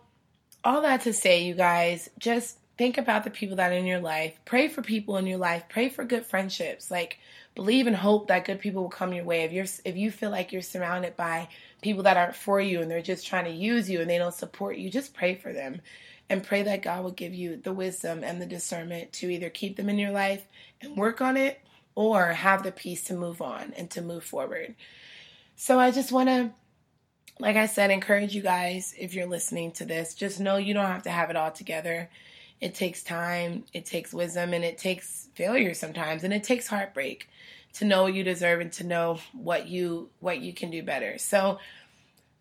all 0.62 0.82
that 0.82 1.02
to 1.02 1.12
say, 1.12 1.44
you 1.44 1.54
guys, 1.54 2.10
just 2.18 2.58
think 2.80 2.96
about 2.96 3.24
the 3.24 3.30
people 3.30 3.56
that 3.56 3.72
are 3.72 3.76
in 3.76 3.84
your 3.84 4.00
life. 4.00 4.40
Pray 4.46 4.66
for 4.66 4.80
people 4.80 5.18
in 5.18 5.26
your 5.26 5.36
life. 5.36 5.64
Pray 5.68 5.90
for 5.90 6.02
good 6.02 6.24
friendships. 6.24 6.90
Like 6.90 7.18
believe 7.54 7.86
and 7.86 7.94
hope 7.94 8.28
that 8.28 8.46
good 8.46 8.58
people 8.58 8.80
will 8.80 8.88
come 8.88 9.12
your 9.12 9.26
way. 9.26 9.42
If 9.42 9.52
you're 9.52 9.66
if 9.84 9.98
you 9.98 10.10
feel 10.10 10.30
like 10.30 10.50
you're 10.50 10.62
surrounded 10.62 11.14
by 11.14 11.48
people 11.82 12.04
that 12.04 12.16
aren't 12.16 12.34
for 12.34 12.58
you 12.58 12.80
and 12.80 12.90
they're 12.90 13.02
just 13.02 13.26
trying 13.26 13.44
to 13.44 13.50
use 13.50 13.90
you 13.90 14.00
and 14.00 14.08
they 14.08 14.16
don't 14.16 14.32
support 14.32 14.78
you, 14.78 14.88
just 14.88 15.12
pray 15.12 15.34
for 15.34 15.52
them. 15.52 15.82
And 16.30 16.42
pray 16.42 16.62
that 16.62 16.80
God 16.80 17.04
will 17.04 17.10
give 17.10 17.34
you 17.34 17.58
the 17.58 17.74
wisdom 17.74 18.24
and 18.24 18.40
the 18.40 18.46
discernment 18.46 19.12
to 19.14 19.28
either 19.28 19.50
keep 19.50 19.76
them 19.76 19.90
in 19.90 19.98
your 19.98 20.12
life 20.12 20.46
and 20.80 20.96
work 20.96 21.20
on 21.20 21.36
it 21.36 21.60
or 21.94 22.28
have 22.28 22.62
the 22.62 22.72
peace 22.72 23.04
to 23.04 23.14
move 23.14 23.42
on 23.42 23.74
and 23.76 23.90
to 23.90 24.00
move 24.00 24.24
forward. 24.24 24.74
So 25.54 25.78
I 25.78 25.90
just 25.90 26.12
want 26.12 26.30
to 26.30 26.52
like 27.38 27.56
I 27.56 27.66
said, 27.66 27.90
encourage 27.90 28.34
you 28.34 28.42
guys 28.42 28.94
if 28.98 29.12
you're 29.12 29.26
listening 29.26 29.72
to 29.72 29.84
this, 29.84 30.14
just 30.14 30.40
know 30.40 30.56
you 30.56 30.72
don't 30.72 30.86
have 30.86 31.02
to 31.02 31.10
have 31.10 31.28
it 31.28 31.36
all 31.36 31.50
together. 31.50 32.08
It 32.60 32.74
takes 32.74 33.02
time, 33.02 33.64
it 33.72 33.86
takes 33.86 34.12
wisdom, 34.12 34.52
and 34.52 34.64
it 34.64 34.78
takes 34.78 35.28
failure 35.34 35.74
sometimes, 35.74 36.24
and 36.24 36.32
it 36.32 36.44
takes 36.44 36.66
heartbreak 36.66 37.28
to 37.74 37.84
know 37.84 38.02
what 38.02 38.14
you 38.14 38.24
deserve 38.24 38.60
and 38.60 38.72
to 38.72 38.84
know 38.84 39.18
what 39.32 39.68
you 39.68 40.10
what 40.20 40.40
you 40.40 40.52
can 40.52 40.70
do 40.70 40.82
better. 40.82 41.18
So 41.18 41.58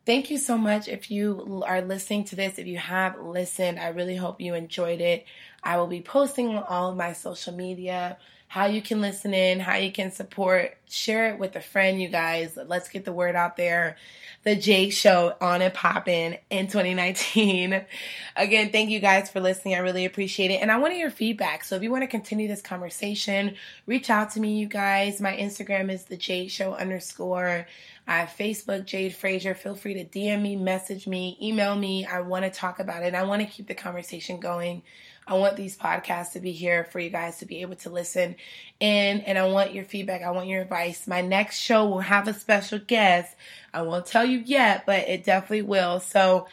thank 0.06 0.32
you 0.32 0.38
so 0.38 0.58
much. 0.58 0.88
If 0.88 1.12
you 1.12 1.64
are 1.66 1.82
listening 1.82 2.26
to 2.26 2.36
this 2.36 2.58
if 2.58 2.68
you 2.68 2.78
have 2.78 3.20
listened 3.20 3.80
i 3.80 3.90
really 3.90 4.16
hope 4.16 4.42
you 4.42 4.56
enjoyed 4.56 5.02
it. 5.02 5.26
I 5.64 5.78
will 5.78 5.88
be 5.88 6.02
posting 6.02 6.50
on 6.50 6.64
all 6.64 6.92
of 6.92 6.98
my 6.98 7.14
social 7.14 7.54
media 7.54 8.18
how 8.50 8.66
you 8.66 8.82
can 8.82 9.00
listen 9.00 9.32
in, 9.32 9.60
how 9.60 9.76
you 9.76 9.92
can 9.92 10.12
support, 10.12 10.76
share 10.90 11.32
it 11.32 11.38
with 11.38 11.56
a 11.56 11.62
friend, 11.62 12.02
you 12.02 12.10
guys. 12.10 12.58
Let's 12.58 12.90
get 12.90 13.06
the 13.06 13.14
word 13.14 13.36
out 13.36 13.58
there. 13.58 13.96
The 14.44 14.56
Jade 14.56 14.92
Show 14.92 15.36
on 15.40 15.62
and 15.62 15.72
popping 15.72 16.36
in 16.50 16.66
2019. 16.66 17.86
Again, 18.36 18.72
thank 18.72 18.90
you 18.90 19.00
guys 19.00 19.30
for 19.30 19.40
listening. 19.40 19.76
I 19.76 19.80
really 19.80 20.04
appreciate 20.04 20.50
it. 20.50 20.64
And 20.64 20.72
I 20.72 20.80
want 20.80 20.98
your 20.98 21.12
feedback. 21.12 21.64
So 21.64 21.76
if 21.76 21.84
you 21.84 21.92
want 21.92 22.02
to 22.02 22.08
continue 22.08 22.48
this 22.48 22.64
conversation, 22.64 23.54
reach 23.86 24.10
out 24.10 24.32
to 24.32 24.40
me, 24.40 24.58
you 24.58 24.66
guys. 24.66 25.22
My 25.22 25.38
Instagram 25.38 25.92
is 25.92 26.06
the 26.06 26.18
Jade 26.18 26.50
Show 26.50 26.74
underscore. 26.74 27.68
I 28.08 28.18
have 28.18 28.30
Facebook, 28.30 28.86
Jade 28.86 29.14
Frazier. 29.14 29.54
Feel 29.54 29.76
free 29.76 29.94
to 29.94 30.06
DM 30.06 30.42
me, 30.42 30.56
message 30.56 31.06
me, 31.06 31.38
email 31.40 31.76
me. 31.76 32.04
I 32.08 32.22
want 32.22 32.46
to 32.46 32.50
talk 32.50 32.80
about 32.80 33.04
it. 33.04 33.14
I 33.14 33.22
want 33.22 33.44
to 33.44 33.48
keep 33.48 33.68
the 33.68 33.76
conversation 33.76 34.40
going. 34.40 34.82
I 35.30 35.36
want 35.36 35.56
these 35.56 35.78
podcasts 35.78 36.32
to 36.32 36.40
be 36.40 36.52
here 36.52 36.86
for 36.86 37.00
you 37.00 37.12
guys 37.12 37.38
to 37.38 37.46
be 37.46 37.62
able 37.62 37.76
to 37.78 37.92
listen 37.92 38.36
in, 38.80 39.22
and 39.22 39.38
I 39.38 39.46
want 39.46 39.76
your 39.76 39.86
feedback. 39.86 40.24
I 40.24 40.32
want 40.32 40.48
your 40.48 40.64
advice. 40.64 41.06
My 41.06 41.22
next 41.22 41.60
show 41.60 41.88
will 41.88 42.00
have 42.00 42.28
a 42.28 42.34
special 42.34 42.80
guest. 42.80 43.36
I 43.72 43.84
won't 43.84 44.08
tell 44.08 44.26
you 44.26 44.40
yet, 44.40 44.88
but 44.88 45.08
it 45.08 45.24
definitely 45.24 45.62
will. 45.62 46.00
So, 46.00 46.48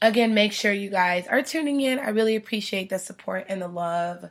again, 0.00 0.34
make 0.34 0.52
sure 0.52 0.72
you 0.72 0.88
guys 0.88 1.26
are 1.26 1.42
tuning 1.42 1.80
in. 1.80 1.98
I 1.98 2.10
really 2.10 2.36
appreciate 2.36 2.90
the 2.90 2.98
support 3.00 3.46
and 3.48 3.60
the 3.60 3.68
love. 3.68 4.30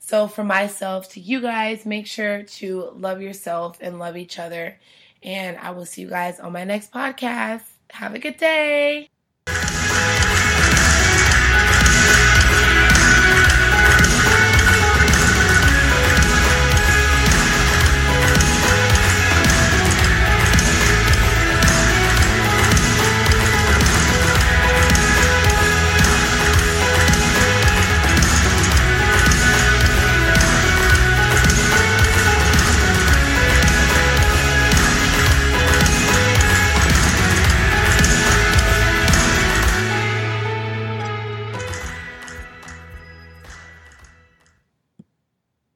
So, 0.00 0.26
for 0.26 0.42
myself 0.42 1.08
to 1.10 1.20
you 1.20 1.40
guys, 1.40 1.86
make 1.86 2.08
sure 2.08 2.42
to 2.42 2.90
love 2.96 3.22
yourself 3.22 3.78
and 3.80 4.00
love 4.00 4.16
each 4.16 4.40
other. 4.40 4.80
And 5.22 5.56
I 5.58 5.70
will 5.70 5.86
see 5.86 6.02
you 6.02 6.08
guys 6.08 6.40
on 6.40 6.52
my 6.52 6.64
next 6.64 6.90
podcast. 6.90 7.62
Have 7.90 8.16
a 8.16 8.18
good 8.18 8.36
day. 8.36 9.10